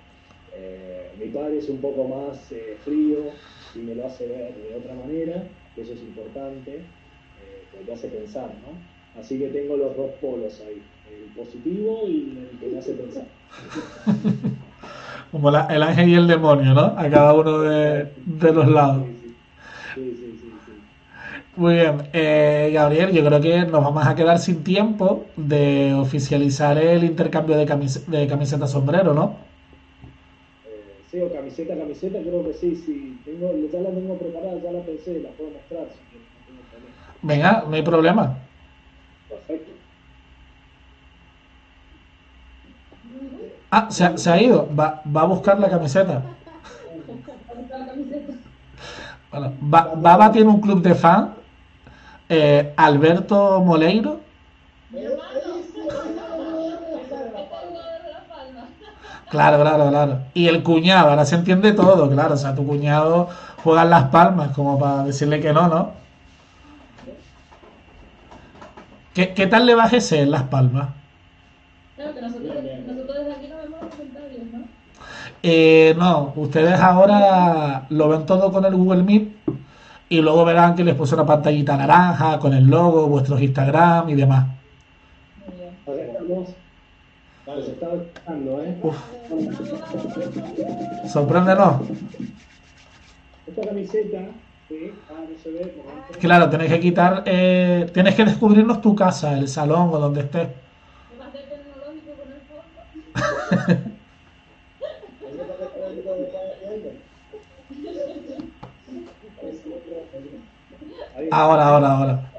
[0.53, 3.39] Eh, mi padre es un poco más eh, frío
[3.73, 6.89] y me lo hace ver de otra manera, eso es importante,
[7.71, 8.83] porque hace pensar, ¿no?
[9.13, 13.31] Así que tengo los dos polos ahí, el positivo y el que me hace pensar.
[15.31, 16.81] Como la- el ángel y el demonio, ¿no?
[16.97, 19.07] A cada uno de, de los lados.
[19.95, 20.71] Sí, sí, sí, sí, sí.
[21.55, 26.77] Muy bien, eh, Gabriel, yo creo que nos vamos a quedar sin tiempo de oficializar
[26.77, 29.51] el intercambio de, camis de camiseta sombrero, ¿no?
[30.63, 33.21] Eh, sí, o camiseta, camiseta, creo que sí, sí.
[33.25, 36.19] Tengo, ya la tengo preparada, ya la pensé, la puedo mostrar si no.
[37.21, 38.49] Venga, no hay problema.
[39.27, 39.73] Perfecto.
[43.71, 44.87] Ah, se ha, se ha ido, va,
[45.17, 46.37] va a buscar la camiseta.
[49.31, 51.35] Bueno, Ba- Baba tiene un club de fan,
[52.33, 54.21] eh, Alberto Moleiro.
[59.29, 60.19] Claro, claro, claro.
[60.33, 62.35] Y el cuñado, ahora se entiende todo, claro.
[62.35, 63.27] O sea, tu cuñado
[63.63, 65.91] juega en las palmas como para decirle que no, ¿no?
[69.13, 70.87] ¿Qué, qué tal le va a ese en las palmas?
[71.97, 72.55] Claro que nosotros,
[72.87, 74.59] nosotros desde aquí no vemos los comentarios, ¿no?
[75.43, 79.41] Eh, no, ustedes ahora lo ven todo con el Google Meet
[80.11, 84.15] y luego verán que les puse una pantallita naranja con el logo, vuestros Instagram y
[84.15, 84.45] demás.
[87.47, 88.77] Está escuchando, ¿eh?
[88.83, 88.97] Uf,
[91.09, 91.81] sorpréndenos.
[93.47, 94.19] Esta camiseta,
[94.67, 95.81] sí, ah, no se ve.
[96.19, 100.49] Claro, tenés que quitar, eh, tienes que descubrirnos tu casa, el salón o donde estés.
[101.09, 102.41] ¿Qué más de tecnológico con el
[103.79, 103.91] fondo?
[105.25, 106.15] Ahí se puede creer que todo
[110.01, 110.41] está viendo.
[111.17, 112.31] Ahí, Ahora, ahora, ahora.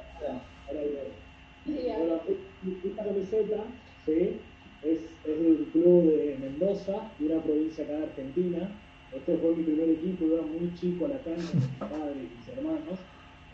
[2.85, 3.65] esta camiseta,
[4.05, 4.37] sí,
[4.83, 8.71] es, es del club de Mendoza, de una provincia acá de Argentina.
[9.17, 12.17] Este fue mi primer equipo, yo era muy chico a la cancha con mi padre
[12.17, 12.99] y mis hermanos,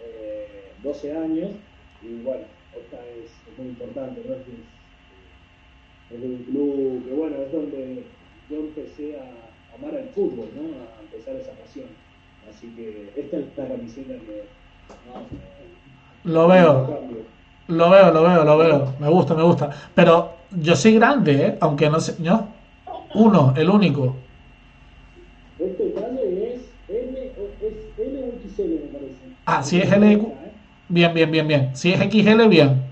[0.02, 1.50] eh, 12 años,
[2.02, 2.44] y bueno,
[2.76, 4.34] esta es, muy importante, ¿no?
[4.34, 4.40] Es,
[6.18, 8.02] es un club que bueno, es donde
[8.50, 10.62] yo empecé a amar al fútbol, ¿no?
[10.96, 11.86] A empezar esa pasión.
[12.50, 14.67] Así que esta es la camiseta que...
[16.24, 17.00] No, Lo veo.
[17.68, 18.94] Lo veo, lo veo, lo veo.
[18.98, 19.70] Me gusta, me gusta.
[19.94, 21.58] Pero yo soy grande, ¿eh?
[21.60, 22.16] Aunque no sé.
[22.22, 22.46] ¿Yo?
[23.14, 24.16] Uno, el único.
[25.58, 29.14] Este talle es o es L o XL, me parece.
[29.44, 30.22] Ah, si es L.
[30.88, 31.76] Bien, bien, bien, bien.
[31.76, 32.82] Si es XL, bien.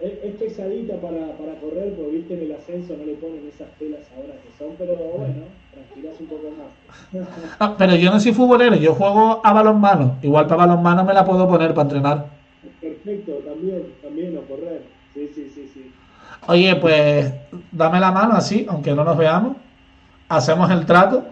[0.00, 3.68] Es, es pesadita para, para correr, porque viste en el ascenso no le ponen esas
[3.78, 5.44] telas ahora que son, pero bueno,
[5.78, 7.26] tranquilás un poco más.
[7.58, 10.16] Ah, pero yo no soy futbolero, yo juego a balonmano.
[10.22, 12.26] Igual para balonmano me la puedo poner para entrenar.
[12.80, 14.84] Perfecto, también, también a correr.
[15.14, 15.92] Sí, sí, sí, sí.
[16.46, 17.32] Oye, pues
[17.72, 19.56] dame la mano así, aunque no nos veamos.
[20.28, 21.24] Hacemos el trato.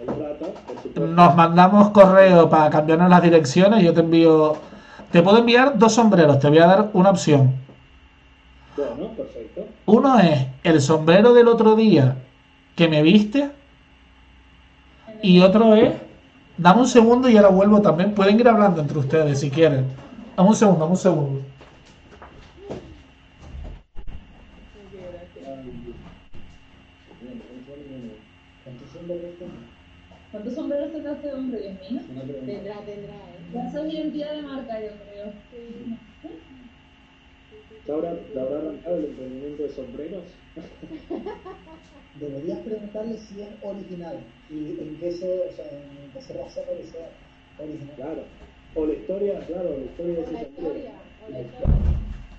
[0.00, 1.06] El por supuesto.
[1.06, 3.82] Nos mandamos correo para cambiarnos las direcciones.
[3.82, 4.56] Yo te envío.
[5.12, 6.38] Te puedo enviar dos sombreros.
[6.38, 7.54] Te voy a dar una opción.
[8.76, 9.66] Bueno, perfecto.
[9.86, 12.16] Uno es el sombrero del otro día
[12.80, 13.50] que me viste.
[15.20, 15.92] Y otro es.
[16.56, 18.14] Dame un segundo y ahora vuelvo también.
[18.14, 19.84] Pueden ir hablando entre ustedes si quieren.
[20.34, 21.42] Dame un segundo, dame un segundo.
[30.32, 32.00] ¿Cuántos sombreros tendrá este hombre, Dios mío?
[32.46, 33.50] Tendrá, tendrá, ¿eh?
[33.52, 36.09] Ya esa es identidad de marca, yo creo.
[37.86, 40.24] ¿Ya habrá, ya habrá arrancado el emprendimiento de sombreros?
[42.20, 44.18] Deberías preguntarle si es original
[44.50, 47.10] y en qué se, o sea, en qué se basa para que sea
[47.58, 47.96] original.
[47.96, 48.22] Claro.
[48.74, 50.78] O la historia, claro, la historia de la ese sombrero.
[50.78, 50.92] historia,
[51.26, 51.74] o la historia.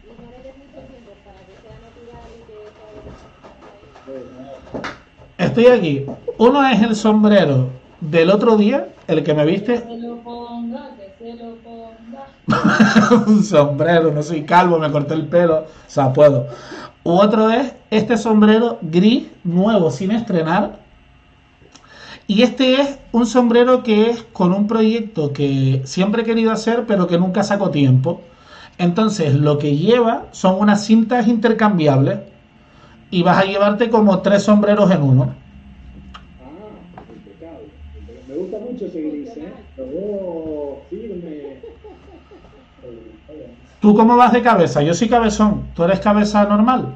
[0.03, 2.41] Y no le des mucho tiempo para que sea natural y
[5.37, 6.05] que Estoy aquí.
[6.37, 7.69] Uno es el sombrero
[7.99, 9.81] del otro día, el que me viste.
[13.27, 16.47] un sombrero, no soy calvo, me corté el pelo, o sea, puedo.
[17.03, 20.79] U otro es este sombrero gris, nuevo, sin estrenar.
[22.27, 26.85] Y este es un sombrero que es con un proyecto que siempre he querido hacer,
[26.87, 28.21] pero que nunca saco tiempo.
[28.77, 32.19] Entonces, lo que lleva son unas cintas intercambiables
[33.09, 35.33] y vas a llevarte como tres sombreros en uno.
[36.41, 37.67] Ah, impecable.
[38.27, 39.53] Me gusta mucho ese gris, ¿eh?
[40.89, 41.70] Firme.
[43.79, 44.81] ¿Tú cómo vas de cabeza?
[44.81, 45.71] Yo soy cabezón.
[45.73, 46.93] ¿Tú eres cabeza normal?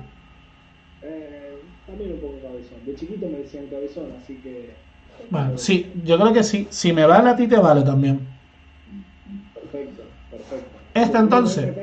[1.01, 1.57] Eh,
[1.87, 2.77] también un poco cabezón.
[2.85, 4.75] De chiquito me decían cabezón, así que
[5.29, 6.67] Bueno, sí, yo creo que sí.
[6.69, 8.27] Si me vale a ti, te vale también.
[9.53, 10.77] perfecto, perfecto.
[10.93, 11.73] Este, entonces.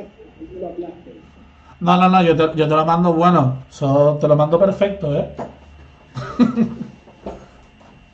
[1.81, 3.65] No, no, no, yo te, yo te lo mando bueno.
[3.71, 5.31] So, te lo mando perfecto, ¿eh?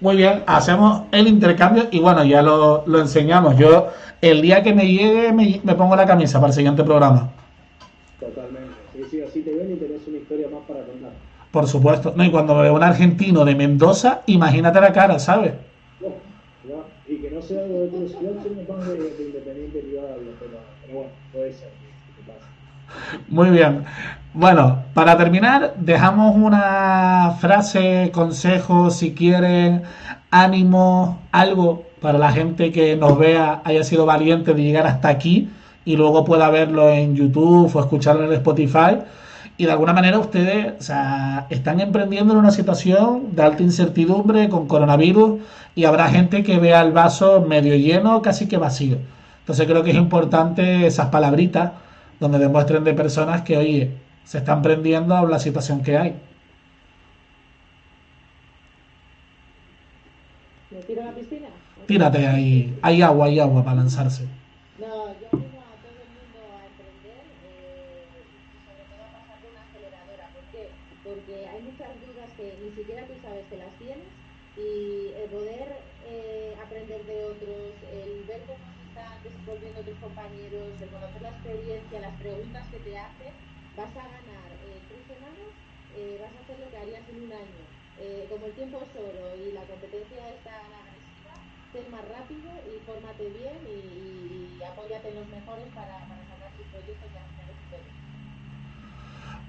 [0.00, 3.56] Muy bien, hacemos el intercambio y bueno, ya lo, lo enseñamos.
[3.58, 3.88] Yo,
[4.20, 7.30] el día que me llegue, me, me pongo la camisa para el siguiente programa.
[8.20, 8.74] Totalmente.
[8.94, 11.10] Sí, sí, así te ven y tenés una historia más para contar.
[11.50, 12.12] Por supuesto.
[12.16, 15.52] No, y cuando me veo un argentino de Mendoza, imagínate la cara, ¿sabes?
[16.00, 16.08] No,
[16.68, 20.58] no, y que no sea de otro ciudad, somos más de, de Independiente Rivadavia, pero,
[20.82, 21.68] pero bueno, puede ser.
[23.28, 23.84] Muy bien.
[24.34, 29.82] Bueno, para terminar, dejamos una frase, consejo, si quieren,
[30.30, 35.48] ánimo, algo para la gente que nos vea, haya sido valiente de llegar hasta aquí
[35.84, 38.98] y luego pueda verlo en YouTube o escucharlo en Spotify.
[39.56, 40.88] Y de alguna manera ustedes
[41.50, 45.40] están emprendiendo en una situación de alta incertidumbre con coronavirus
[45.74, 48.98] y habrá gente que vea el vaso medio lleno, casi que vacío.
[49.40, 51.72] Entonces creo que es importante esas palabritas
[52.20, 53.90] donde demuestren de personas que, oye,
[54.24, 56.14] se están prendiendo a la situación que hay.
[60.70, 61.48] ¿Me tiro a la piscina?
[61.88, 64.28] Tírate ahí, hay agua, hay agua para lanzarse.
[64.76, 68.04] No, yo animo a todo el mundo a emprender eh,
[68.68, 70.28] sobre todo a pasar por una aceleradora.
[70.36, 70.68] ¿Por qué?
[71.00, 74.04] Porque hay muchas dudas que ni siquiera tú sabes que las tienes
[74.60, 80.76] y el poder eh, aprender de otros, el ver cómo se están desenvolviendo tus compañeros,
[80.76, 83.32] el conocer la experiencia, las preguntas que te hacen,
[83.80, 85.50] vas a ganar eh, tres semanas,
[85.96, 87.64] eh, vas a hacer lo que harías en un año.
[87.98, 90.77] Eh, como el tiempo es oro y la competencia es tan agresiva,
[91.72, 96.50] ser más rápido y fórmate bien y, y apóyate en los mejores para, para sacar
[96.56, 97.80] tus proyectos y hacer éxitos.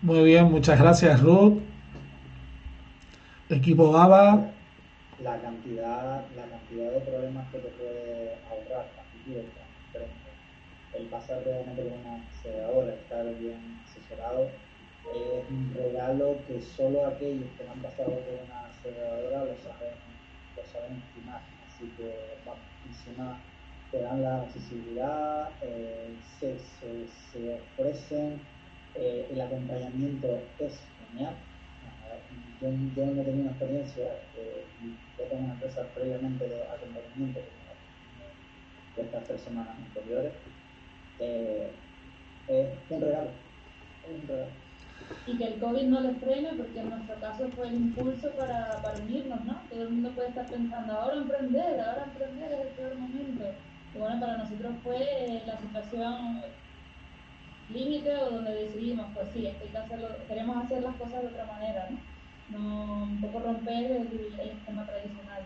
[0.02, 1.60] Muy bien, muchas gracias Ruth.
[3.50, 4.52] Equipo GABA,
[5.24, 9.00] la cantidad, la cantidad de problemas que te puede ahorrar.
[10.96, 14.50] El pasar realmente por una aceleradora, estar bien asesorado,
[15.14, 19.94] es un regalo que solo aquellos que no han pasado por una aceleradora lo saben,
[20.56, 21.42] lo saben estimar.
[21.80, 22.14] Así que,
[22.46, 23.42] vamos, encima
[23.90, 26.60] te dan la accesibilidad, eh, se,
[27.32, 28.42] se, ofrecen,
[28.96, 30.28] eh, el acompañamiento
[30.60, 31.38] es genial.
[32.60, 34.66] yo, yo no tenía una experiencia eh,
[35.18, 37.40] yo tengo una empresa previamente de acompañamiento
[38.98, 40.34] de estas tres semanas anteriores.
[41.20, 41.72] Eh,
[42.50, 43.30] es un regalo,
[44.04, 44.69] un regalo.
[45.28, 48.82] Y que el COVID no les frene, porque en nuestro caso fue el impulso para,
[48.82, 49.62] para unirnos, ¿no?
[49.70, 53.46] Todo el mundo puede estar pensando, ahora emprender, ahora emprender es el peor momento.
[53.94, 56.42] Y bueno, para nosotros fue la situación
[57.74, 61.90] límite o donde decidimos, pues sí, que hacerlo, queremos hacer las cosas de otra manera,
[61.90, 61.98] ¿no?
[62.58, 64.08] no un poco romper el,
[64.40, 65.44] el esquema tradicional.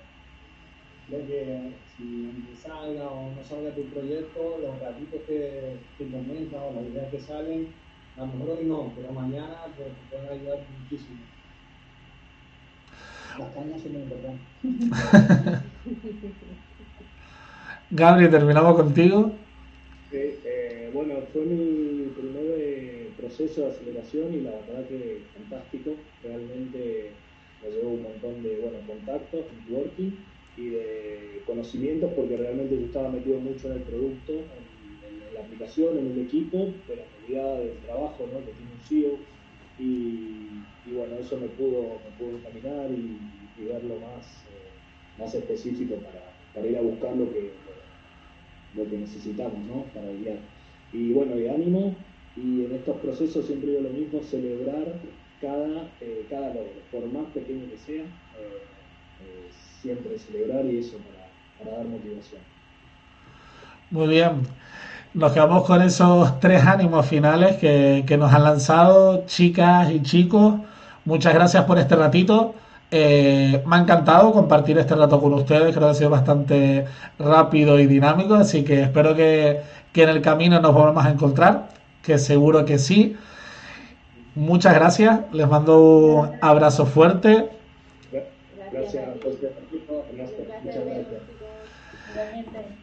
[1.07, 6.73] Creo que si salga o no salga tu proyecto, los ratitos que, que comentas o
[6.73, 7.67] las ideas que salen,
[8.17, 11.19] a lo mejor hoy no, pero mañana pues, te pueden ayudar muchísimo.
[13.39, 14.47] Las cañas son muy importantes.
[17.89, 19.31] Gabriel, terminamos contigo.
[20.11, 25.95] Sí, eh, bueno, fue mi primer eh, proceso de aceleración y la verdad que fantástico.
[26.21, 27.15] Realmente
[27.61, 30.11] me llevó un montón de bueno, contactos, networking
[30.55, 34.72] y de conocimientos porque realmente yo estaba metido mucho en el producto, en,
[35.33, 38.39] la aplicación, en el equipo, de la calidad del trabajo ¿no?
[38.39, 39.17] que tiene un CEO
[39.79, 43.17] y, y, bueno, eso me pudo, me pudo encaminar y,
[43.57, 46.21] y verlo más, eh, más específico para,
[46.53, 47.51] para ir a buscar lo que,
[48.75, 49.83] lo que necesitamos ¿no?
[49.93, 50.39] para guiar.
[50.91, 51.95] Y bueno, de ánimo,
[52.35, 54.99] y en estos procesos siempre digo lo mismo, celebrar
[55.41, 59.49] cada, eh, cada logro, por más pequeño que sea, eh,
[59.81, 60.97] siempre celebrar y eso
[61.59, 62.41] para dar motivación.
[63.91, 64.41] Muy bien.
[65.13, 70.55] Nos quedamos con esos tres ánimos finales que, que nos han lanzado, chicas y chicos.
[71.05, 72.55] Muchas gracias por este ratito.
[72.89, 76.85] Eh, me ha encantado compartir este rato con ustedes, creo que ha sido bastante
[77.19, 79.61] rápido y dinámico, así que espero que,
[79.91, 81.69] que en el camino nos volvamos a encontrar,
[82.01, 83.15] que seguro que sí.
[84.33, 87.49] Muchas gracias, les mando un abrazo fuerte.
[88.11, 89.51] Gracias, Muchas
[90.85, 91.21] gracias.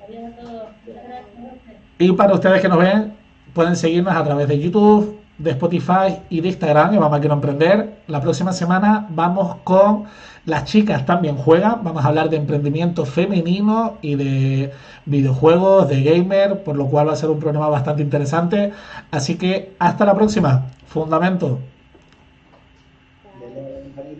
[0.08, 1.89] Adiós a todos.
[2.00, 3.12] Y para ustedes que nos ven,
[3.52, 8.00] pueden seguirnos a través de YouTube, de Spotify y de Instagram, en Mamá Quiero Emprender.
[8.06, 10.04] La próxima semana vamos con
[10.46, 11.84] Las chicas también juegan.
[11.84, 14.72] Vamos a hablar de emprendimiento femenino y de
[15.04, 18.72] videojuegos, de gamer, por lo cual va a ser un programa bastante interesante.
[19.10, 20.68] Así que hasta la próxima.
[20.86, 21.58] Fundamento.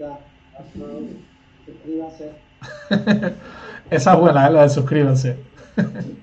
[0.01, 0.19] A.
[3.91, 4.51] Esa es buena, ¿eh?
[4.51, 5.39] la de suscríbanse.